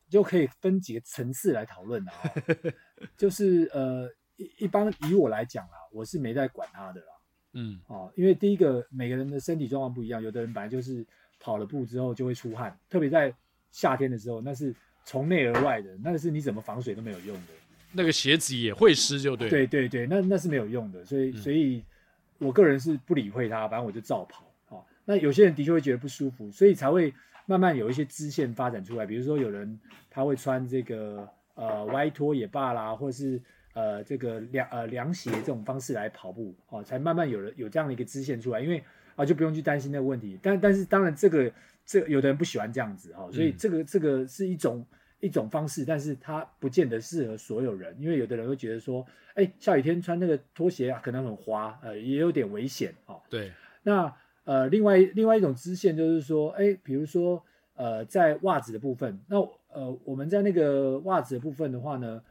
[0.09, 2.19] 就可以分几个层次来讨论的啊。
[3.15, 7.07] 就是呃，一一般以我来讲啦，我是没在管他的啦。
[7.53, 11.05] 嗯，哦，因为第一个每个人的身体状况不一样，有的人本来就是
[11.39, 13.33] 跑了步之后就会出汗，特别在
[13.71, 14.75] 夏天的时候，那是
[15.05, 17.53] 从内而外的，那个是你怎么防水都没有用的。
[17.93, 19.47] 那个鞋子也会湿，就对。
[19.47, 21.83] 对对对，那那是没有用的，所以所以
[22.39, 24.45] 我个人是不理会它，反正我就照跑。
[24.69, 27.13] 哦那有些人的确会觉得不舒服，所以才会
[27.45, 29.05] 慢慢有一些支线发展出来。
[29.05, 29.79] 比如说，有人
[30.09, 33.39] 他会穿这个呃歪拖也罢啦，或者是
[33.73, 38.59] 呃这个凉呃凉鞋这种方式来跑步，哦，才慢慢有了有这样的一个支线出来。
[38.59, 38.83] 因为
[39.15, 40.39] 啊，就不用去担心那个问题。
[40.41, 41.51] 但但是当然，这个
[41.85, 44.83] 这个、有的人不喜欢这样子哈，所以这个这个是一种
[45.19, 47.95] 一种方式，但是它不见得适合所有人。
[47.99, 49.05] 因为有的人会觉得说，
[49.35, 53.21] 哎，下雨天穿那个拖鞋啊，可能很滑，呃，也有点危险哦。
[53.29, 53.51] 对，
[53.83, 54.15] 那。
[54.45, 57.43] 呃，另外另外一种支线就是说，哎，比如说，
[57.73, 59.37] 呃，在袜子的部分，那
[59.69, 62.23] 呃，我们在那个袜子的部分的话呢，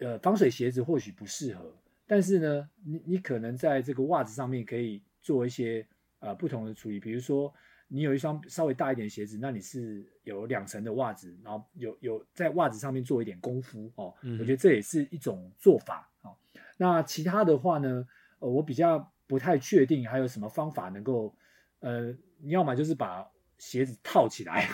[0.00, 1.72] 呃，防水鞋子或许不适合，
[2.08, 5.86] 但是呢，你你可能在这个袜子上面可以做一些
[6.18, 7.54] 呃不同的处理，比如说
[7.88, 16.36] 你有一双稍微大一点的鞋子，那你是有两层的袜子，然后有有在袜子上面做一点功夫哦，嗯、我觉得这也是一种做法哦。
[16.76, 18.06] 那其他的话呢，
[18.38, 19.12] 呃，我比较。
[19.28, 21.36] 不太确定还有什么方法能够，
[21.80, 24.70] 呃，你要么就是把鞋子套起来，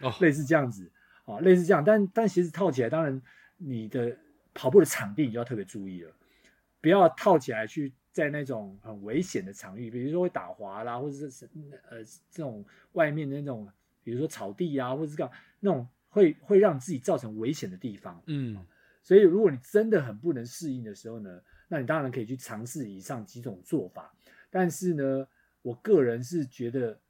[0.00, 0.90] 哦，类似这样子，
[1.24, 3.22] 啊，类似这样，但但鞋子套起来，当然
[3.58, 4.18] 你的
[4.54, 6.12] 跑步的场地你就要特别注意了，
[6.80, 11.48] 不要套起来去在那种很危险的场域，比如说会打滑啦，或者是
[11.88, 13.66] 呃这种外面的那种，
[14.04, 18.64] 比如说草地啊，或者是这样那种会会让自己造成危险的地方，嗯，
[19.02, 24.14] 所以如果你真的很不能适应的时候呢，那你当然可以去尝试以上几种做法，
[24.50, 25.26] 但是呢，
[25.62, 27.00] 我个人是觉得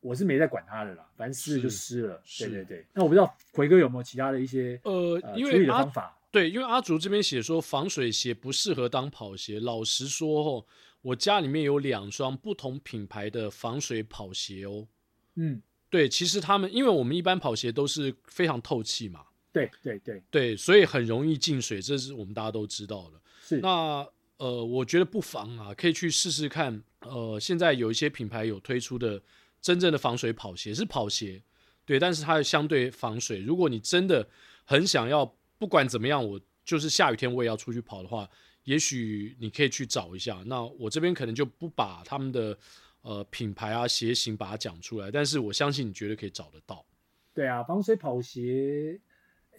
[0.00, 2.20] 我是没在管他的啦，反正湿了就湿了。
[2.40, 2.84] 对对对。
[2.92, 6.18] 那我不知道奎哥有没有其他的一些呃，处理的方法？
[6.32, 9.60] 对，因为阿竹这边写说防水鞋不适合当跑鞋。
[9.60, 10.66] 老实说哦，
[11.02, 14.88] 我家里面有两双不同品牌的防水跑鞋哦。
[15.34, 19.20] 嗯，对，其实他们因为我们一般跑鞋都是非常透气嘛。
[19.52, 23.20] 对对对对，所以很容易进水，这是我们大家都知道的。
[23.42, 24.08] 是那
[24.38, 26.82] 呃，我觉得不妨啊，可以去试试看。
[27.00, 29.20] 呃，现在有一些品牌有推出的
[29.60, 31.42] 真正的防水跑鞋，是跑鞋，
[31.84, 33.40] 对，但是它相对防水。
[33.40, 34.26] 如果你真的
[34.64, 38.28] 很想要，不管怎么样，我就是下雨天我也要出去跑的话，
[38.64, 40.42] 也许你可以去找一下。
[40.44, 42.58] 那我这边可能就不把他们的
[43.02, 46.84] 呃品牌啊鞋型把它讲出来，但是我相信你绝对可以找得到。
[47.32, 49.00] 对啊，防水跑鞋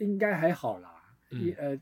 [0.01, 1.15] 应该还好啦。
[1.31, 1.79] 嗯，呃。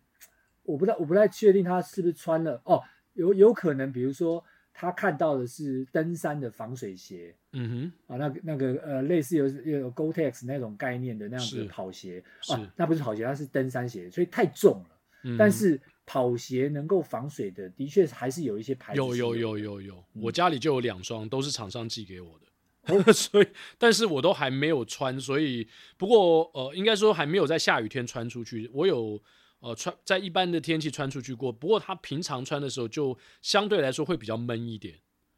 [0.63, 2.79] 我不太我不太确定他是不是穿了哦，
[3.13, 14.97] 有有可能，比如说他看到的是登山的防水鞋，嗯哼，啊，那个那个呃，类似有有 Gore-Tex 那种概念的那样子的跑鞋，啊，那不是跑鞋，它是登山鞋，所以太重了。
[15.23, 19.15] 嗯、但是跑鞋能够防水的，的确还是有一些牌子有。
[19.15, 23.47] 有有有有有，嗯、我家里就有两双，都是厂商寄给我的，哦、 所以
[23.77, 25.67] 但是我都还没有穿，所以
[25.97, 29.21] 不过呃，应该说还没有在下雨天穿出去，我有。
[29.61, 34.95] 呃，穿在一般的天气穿出去过，不过他平常穿的时候就相对来说会比较闷一点。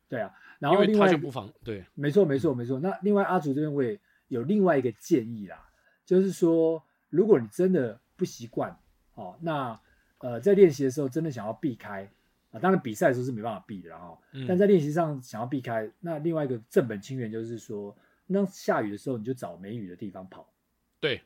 [0.07, 2.79] 对啊，然后另外就不妨对，没错没错没错。
[2.79, 3.99] 那另外阿祖这边我也
[4.29, 5.69] 有另外一个建议啦，
[6.05, 8.77] 就是说如果你真的不习惯，
[9.15, 9.77] 哦，那
[10.19, 12.09] 呃在练习的时候真的想要避开
[12.51, 17.93] 啊，当然比赛的时候是没办法避的哈，嗯、但在练习上想要避开，那另外一个正本清源就是说，
[18.25, 20.47] 那下雨的时候你就找没雨的地方跑。
[21.01, 21.21] 对。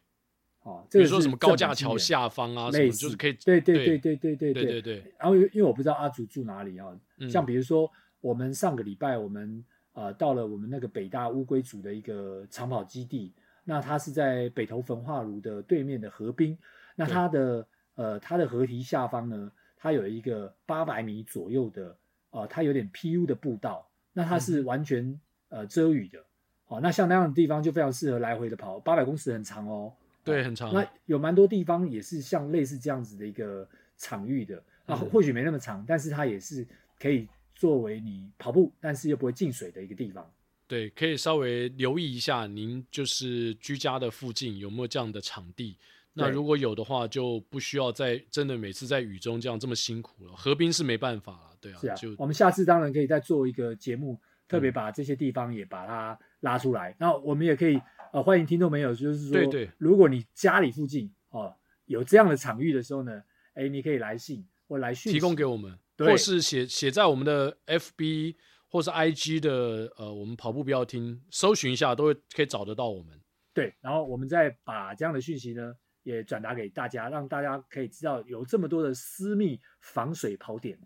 [0.68, 5.14] 哦，比如说什么高架桥下方啊，什么就是可以，对对对对对对对对对。
[5.18, 6.88] 然后因为我不知道阿祖住哪里啊，
[7.30, 7.90] 像比如说
[8.20, 9.64] 我们上个礼拜我们
[9.94, 13.32] 呃到了我们那个北大乌龟组的一个长跑基地，
[13.64, 16.58] 那它是在北投焚化炉的对面的河滨，
[16.98, 17.66] 那它的
[17.96, 21.96] 呃它的河堤下方呢，它有一个八百米左右的
[22.32, 26.20] 呃它有点 PU 的步道，那它是完全呃遮雨的。
[26.66, 29.94] 好，那像那样的地方就非常适合来回的跑，八百公尺很长哦。
[30.34, 30.74] 对，很长。
[30.74, 33.68] 那有蛮多地方也是像类似这样子的一个
[33.98, 36.68] 场域的，那或许没那么长，但是它也是
[37.00, 40.30] 可以作为你跑步，但是又不会进水的一个地方。
[40.68, 45.78] 对，可以稍微留意一下，您就是居家的附近有没有这样的场地。
[46.20, 50.36] 那如果有的话，就不需要在真的每次在雨中这样这么辛苦了。
[50.36, 51.78] 河滨是没办法了，对啊。
[51.80, 56.96] 是啊，就我们下次当然可以再做一个节目，特别把这些地方也把它拉出来。
[57.00, 57.80] 那、嗯、我们也可以
[58.18, 63.22] 呃欢迎听众朋友，就是说，对对，如果你家里附近哦、呃、有这样的场域的时候呢，
[63.54, 68.36] 哎，你可以来信或来讯提供给我们，或是写写在我们的 FB。
[68.70, 73.18] 或是 IG 的呃，我们跑步不要听，搜寻一下都会可以找得到我们。
[73.54, 80.78] 对，然后我们再把这样的讯息呢，也转达给大家，让大家可以知道有这么多的私密防水跑点，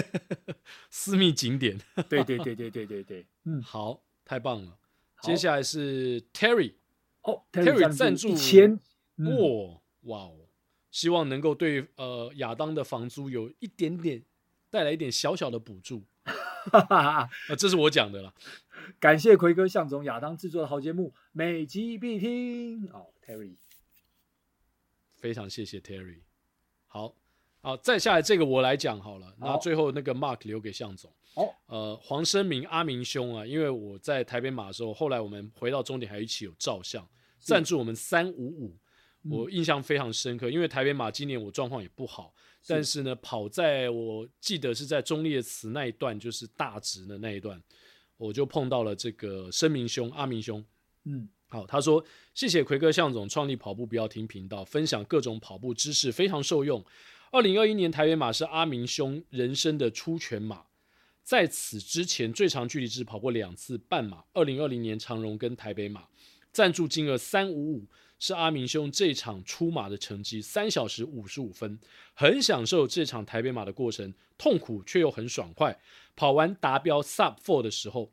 [0.90, 1.80] 私密景点。
[2.06, 4.76] 对对对对对对对，嗯， 好，太棒了。
[5.22, 6.74] 接下来是 Terry，
[7.22, 8.80] 哦，Terry 赞助一千，
[9.16, 10.48] 哇哇哦，
[10.90, 14.24] 希望能够对呃亚当的房租有一点点
[14.70, 16.04] 带来一点小小的补助。
[16.24, 18.34] 哈哈哈，这是我讲的啦。
[18.98, 22.86] 感谢奎哥、向总、亚当制作的好节目，每集必听。
[22.92, 23.56] 哦，Terry，
[25.16, 26.20] 非常谢谢 Terry。
[26.86, 27.14] 好，
[27.62, 29.34] 好，再下来这个我来讲好了。
[29.38, 31.12] 那最后那个 Mark 留给向总。
[31.34, 37.06] 哦，呃，黄生明阿明兄啊，因为我在台北马的时候，后来我们回到终点还一起有照相，
[37.38, 38.76] 赞助我们三五五，
[39.30, 40.50] 我印象非常深刻。
[40.50, 42.34] 因为台北马今年我状况也不好。
[42.66, 47.62] 但是呢，跑在我记得是在忠烈祠那一段，就是大直的那一段，
[48.16, 50.64] 我就碰到了这个生明兄阿明兄。
[51.04, 52.04] 嗯，好，他说
[52.34, 56.84] 谢谢奎哥向总创立跑步不要停频道，分享各种跑步知识，非常受用。
[57.32, 60.64] 二零二一年台北马是阿明兄人生的出全马，
[61.22, 64.24] 在此之前最长距离只跑过两次半马。
[64.32, 66.08] 二零二零年长荣跟台北马，
[66.50, 67.86] 赞助金额三五五。
[68.22, 71.78] 是阿明兄这场出马的成绩，三小时五十五分，
[72.12, 75.80] 很享受这场台北马的过程，痛苦却又很爽快。
[76.14, 78.12] 跑完达标 Sub Four 的时候，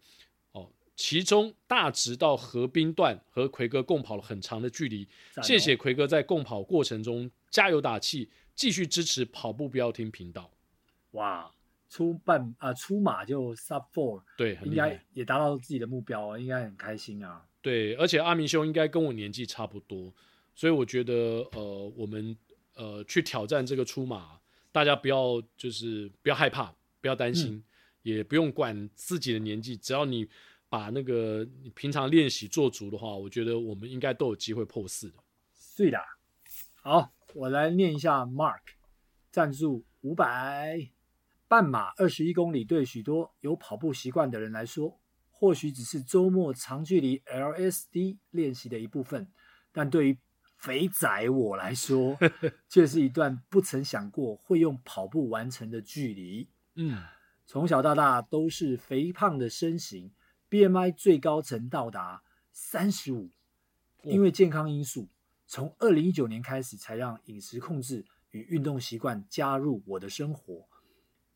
[0.54, 5.06] 哦，其中大直到河滨段和奎哥共跑了很长的距离。
[5.44, 10.52] 谢谢奎哥在共跑过程中加油打气，继续支持跑步不要听频道。
[11.12, 11.50] 哇，
[11.90, 17.46] 出半啊出马就 Sub Four，对，应该也达到自己的目标啊，应该很开心啊。
[17.62, 20.14] 对，而且阿明兄应该跟我年纪差不多，
[20.56, 21.14] 所以我觉得，
[21.54, 22.36] 呃，我们
[22.74, 24.40] 呃去挑战这个出马，
[24.72, 27.64] 大家不要就是不要害怕，不要担心，嗯、
[28.02, 30.28] 也不用管自己的年纪，只要你
[30.68, 35.16] 把那个你平常练习做足的话，我觉得我们应该都有机会破四的。
[35.76, 36.00] 对的，
[36.82, 38.62] 好，我来念一下 Mark
[39.30, 40.90] 赞助五百，
[41.48, 45.00] 半马二十一公里，对许多有跑步习惯的人来说。
[45.30, 49.32] 或许只是周末长距离 LSD 练习的一部分，
[49.72, 50.18] 但对于
[50.56, 52.18] 肥仔我来说，
[52.68, 56.50] 却是一段不曾想过会用跑步完成的距离。
[56.74, 57.04] 嗯，
[57.46, 60.12] 从小到大都是肥胖的身形
[60.50, 63.30] ，BMI 最高曾到达三十五。
[64.04, 65.10] 因为健康因素，
[65.48, 70.68] 从二零一九年开始才让饮食控制与运动习惯加入我的生活。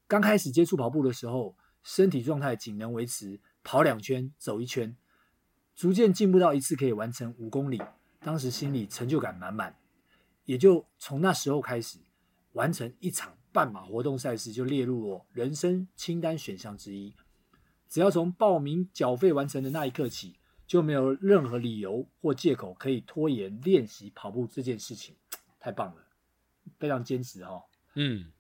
[0.08, 3.40] 刚开始接触跑步的时候，身体状态仅能维持。
[3.64, 4.98] 跑两圈，走一圈，
[5.76, 7.80] 逐渐进步到一次可以完成五公里。
[8.20, 9.76] 当时心里成就感满满，
[10.46, 12.00] 也就从那时候开始，
[12.54, 17.16] 完成一场半马活动赛事就列入我人生清单选项之一。
[17.88, 20.40] 只要从报名缴费完成的那一刻起，
[20.72, 25.14] 就没有任何理由或借口可以拖延练习跑步这件事情。
[25.60, 26.02] 太棒了，
[26.80, 27.64] 非常坚持哦。
[27.96, 28.32] 嗯，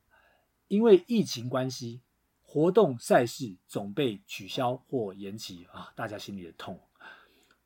[0.69, 1.99] 因为疫情关系。
[2.41, 6.79] 活动赛事总被取消或延期啊，大家心里的痛。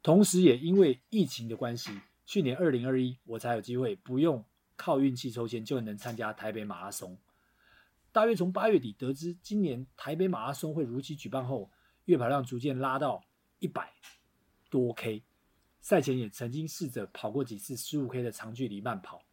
[0.01, 4.43] 同时，也因为疫情的关系，去年二零二一我才有机会不用
[4.75, 7.15] 靠运气抽签就能参加台北马拉松。
[8.11, 11.69] 大约从八月底得知今年台北马拉松会如期举办后，
[12.05, 13.23] 月跑量逐渐拉到
[13.59, 13.93] 一百
[14.75, 15.23] 多 K。
[15.79, 19.23] 赛前也曾经试着跑过几次十五 K 的长距离慢跑，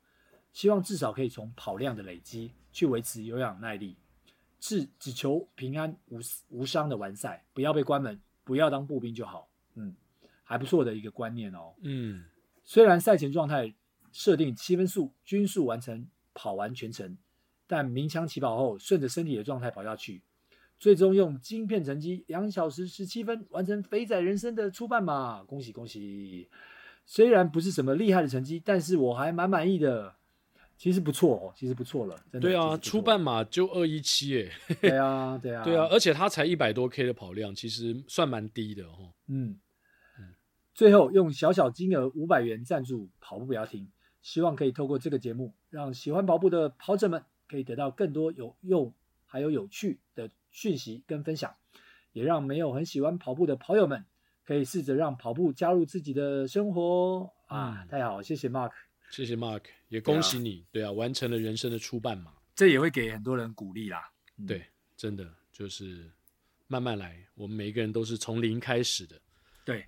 [0.53, 3.97] 希望至少可以从跑量的累积去维持有氧耐力。
[4.61, 6.21] 是只求平安无
[6.51, 9.49] 无伤的完赛，不要被关门，不要当步兵就好。
[9.75, 9.97] 嗯，
[10.45, 11.75] 还不错的一个观念哦。
[11.81, 12.25] 嗯，
[12.65, 13.75] 虽然赛前状态
[14.13, 17.19] 设定七分速均速完成跑完全程，
[17.67, 20.23] 但鸣枪起跑后顺着身体的状态跑下去，
[20.83, 26.49] 最终用晶片成绩两小时十七分完成肥仔人生的初半马，恭喜恭喜！
[27.07, 30.13] 虽然不是什么厉害的成绩，但是我还蛮满意的。
[30.77, 32.49] 其实不错哦，其实不错了，真的。
[32.49, 34.51] 对啊，初半马就二一七哎。
[34.81, 39.13] 对啊，对啊， 对啊，而且他才一百多 K 的跑量，其实算蛮低的哦。
[39.29, 39.57] 嗯
[40.19, 40.35] 嗯。
[40.75, 43.89] 最后用小小金额五百元赞助跑步不要停，
[44.21, 48.93] 希望可以透过这个节目，让喜欢跑步的跑者们可以得到更多有用
[49.27, 51.57] 还有有趣的讯息跟分享，
[52.13, 54.05] 也让没有很喜欢跑步的跑友们
[54.45, 57.85] 可以试着让跑步加入自己的生活啊！
[57.89, 58.73] 太好，谢谢 Mark。
[59.11, 64.11] 谢谢 Mark，也恭喜你，对啊，对啊，完成了人生的初半马，这也会给很多人鼓励啦。
[64.37, 64.65] 嗯、对，
[64.97, 66.11] 真的就是
[66.67, 69.21] 慢慢来，我们每一个人都是从零开始的。
[69.65, 69.87] 对，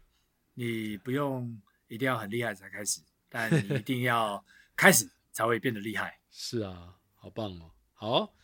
[0.54, 4.44] 你不用一定要很厉害才开始，但你一定要
[4.76, 6.18] 开始才会变得厉害。
[6.30, 7.70] 是啊，好棒哦！
[7.94, 8.34] 好，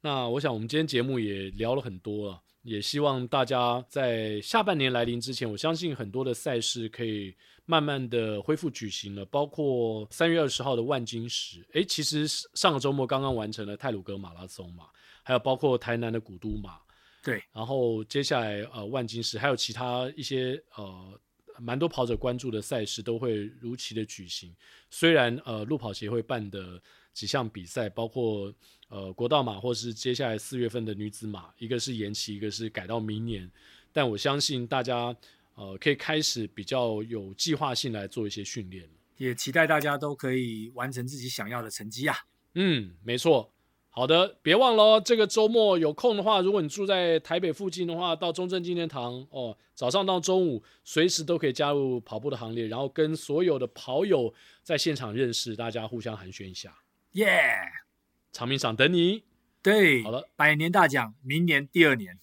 [0.00, 7.34] 那我想我们今天节目也聊了很多了，也希望大家在下半年来临之前，我相信很多的赛事可以。
[7.66, 14.86] 慢慢的恢复举行了，包括三月二十号的万金石，诶，其实上个周末刚刚完成了泰鲁格马拉松嘛，
[15.22, 16.80] 还有包括台南的古都马，
[17.22, 21.20] 对，然后接下来呃万金石，还有其他一些呃
[21.60, 24.52] 蛮多跑者关注的赛事都会如期的举行。
[24.90, 26.82] 虽然呃路跑协会办的
[27.12, 28.52] 几项比赛，包括
[28.90, 33.50] 呃国道马或是接下来四月份的女子马，一个是延期，一个是改到明年，
[33.90, 35.16] 但我相信大家。
[35.56, 38.88] 呃，可以开始比较有计划性来做一些训练，
[39.18, 42.16] 也期待大家都可以完成自己想要的成绩啊。
[42.54, 43.52] 嗯，没错。
[43.90, 54.32] 好的，别忘了这个周末有空的话，如果你住在台北附近的话，到中正纪念堂哦，早上到中午随时都可以加入跑步的行列，然后跟所有的跑友
[54.62, 56.74] 在现场认识，大家互相寒暄一下。
[57.12, 57.89] 耶，yeah!
[58.32, 59.24] 长鸣赏等你。
[59.62, 62.16] 对，好了，百年大奖，明年第二年，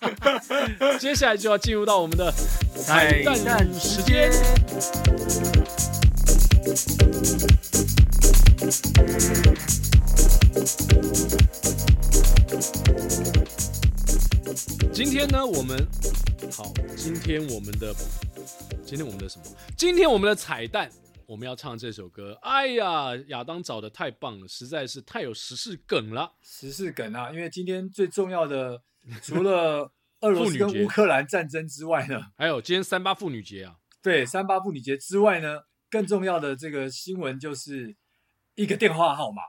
[0.98, 2.32] 接下来就要进入到我们的
[2.74, 4.30] 彩蛋时间。
[14.90, 15.86] 今天呢，我们
[16.56, 17.94] 好，今天我们的，
[18.86, 19.44] 今天我们的什么？
[19.76, 20.90] 今天我们的彩蛋。
[21.26, 26.34] 我们要唱这首歌，哎呀，亚当找的太棒了，实在是太有时事梗了。
[26.42, 28.82] 时事梗啊，因为今天最重要的，
[29.22, 33.76] 除了俄罗斯跟乌克兰战争之外呢，还有今天三八妇女节啊。
[34.02, 37.96] 对，三八妇女节之外呢，更重要的这个新闻就是
[38.54, 39.42] 一个电话号码，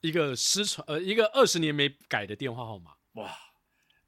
[0.00, 2.92] 一个失传呃，一个二十年没改的电话号码。
[3.12, 3.30] 哇，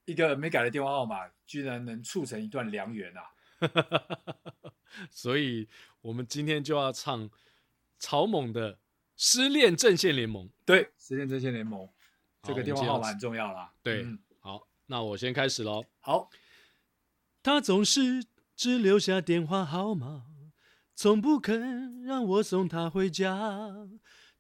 [0.05, 3.23] 一个没改的电话号码，居然能促成一段良缘啊！
[5.11, 5.69] 所以。
[6.07, 7.29] 我们今天就要唱
[7.99, 8.75] 草蜢的
[9.17, 10.47] 《失恋阵线联盟》。
[10.65, 11.81] 对，《失恋阵线联盟》
[12.45, 13.73] 这个电话号码很重要啦。
[13.83, 15.85] 对，嗯、好，那我先开始喽。
[15.99, 16.31] 好，
[17.43, 20.27] 他总是只留下电话号码，
[20.95, 23.89] 从不肯让我送他回家。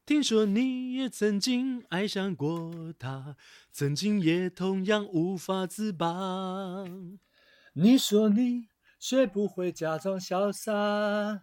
[0.05, 3.37] 听说你也曾经爱上过他，
[3.73, 6.85] 曾经也同样无法自拔。
[7.73, 8.69] 你说你
[9.01, 11.43] 学不会假装潇洒。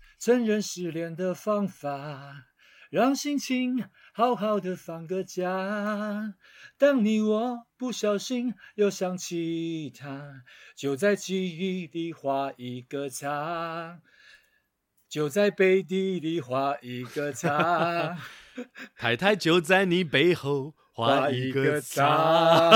[0.21, 2.45] 承认失恋的方法，
[2.91, 6.35] 让心情好好的放个假。
[6.77, 10.43] 当你我不小心又想起他，
[10.75, 13.99] 就在记忆里画一个叉，
[15.09, 18.15] 就在背地里画一个 叉。
[18.95, 20.75] 太太就在你背后。
[21.05, 22.71] 画一个叉，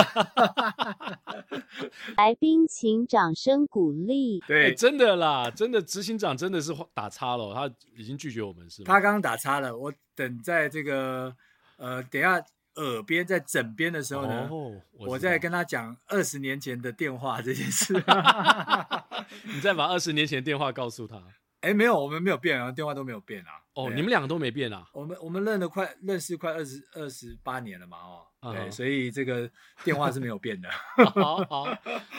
[2.17, 4.39] 来宾请掌声鼓励。
[4.47, 8.85] 对，真的啦，真的执行长真的是打叉了，他已经拒绝我们是吗？
[8.87, 11.35] 他刚刚打叉了，我等在这个
[11.77, 12.43] 呃，等下
[12.75, 17.93] 耳边在枕边的时候呢，哦、我，我再跟他讲二十年前的电话这件事。
[19.43, 21.21] 你再把二十年前的电话告诉他。
[21.65, 23.59] 哎，没有，我们没有变啊，电话都没有变啊。
[23.73, 24.87] 哦，你们两个都没变啊？
[24.93, 28.71] 我们我们认了快认识快二十二十八年了嘛，哦，对，uh.
[28.71, 29.49] 所以这个
[29.83, 30.69] 电话是没有变的。
[31.15, 31.65] 好好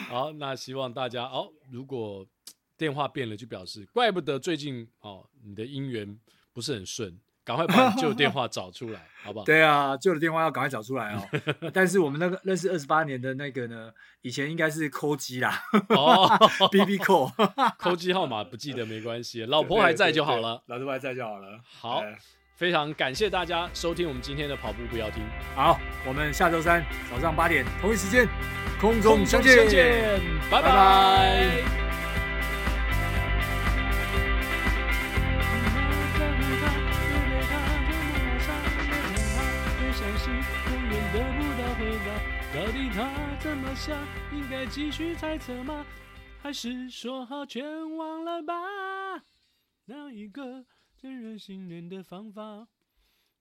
[0.09, 2.27] 好，那希望大家哦，如果
[2.75, 6.19] 电话变了，就表示怪不得最近哦，你的姻缘
[6.51, 7.17] 不是很顺。
[7.47, 9.45] 赶快把旧电话找出来， 好不好？
[9.45, 11.23] 对啊，旧的电话要赶快找出来哦。
[11.73, 13.89] 但是我们那个认识二十八年的那个呢，
[14.21, 16.29] 以前应该是扣机啦，哦
[16.69, 17.31] ，BB 扣，
[17.79, 21.57] 扣机号码不记得没关系，老婆还在就好了，老婆还在就好了。
[21.63, 22.03] 好，
[22.57, 25.23] 非常感谢大家收听我们今天的跑步不要停。
[25.55, 28.27] 好，我们下周三早上八点同一时间
[28.81, 30.19] 空中相见，相见
[30.51, 30.67] 拜拜。
[30.67, 31.86] 拜拜。
[42.97, 43.95] 他怎么想？
[44.33, 45.85] 应该继续猜测吗？
[46.41, 49.23] 还是说好全忘了吧？
[49.85, 52.67] 哪一个最惹心人的方法，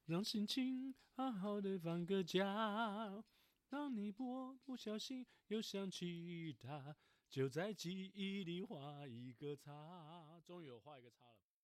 [0.04, 3.24] 让心情好好的放个假？
[3.70, 6.94] 当你不不小心又想起他，
[7.30, 10.38] 就在记忆里画一个叉。
[10.44, 11.35] 终于有画一个叉了。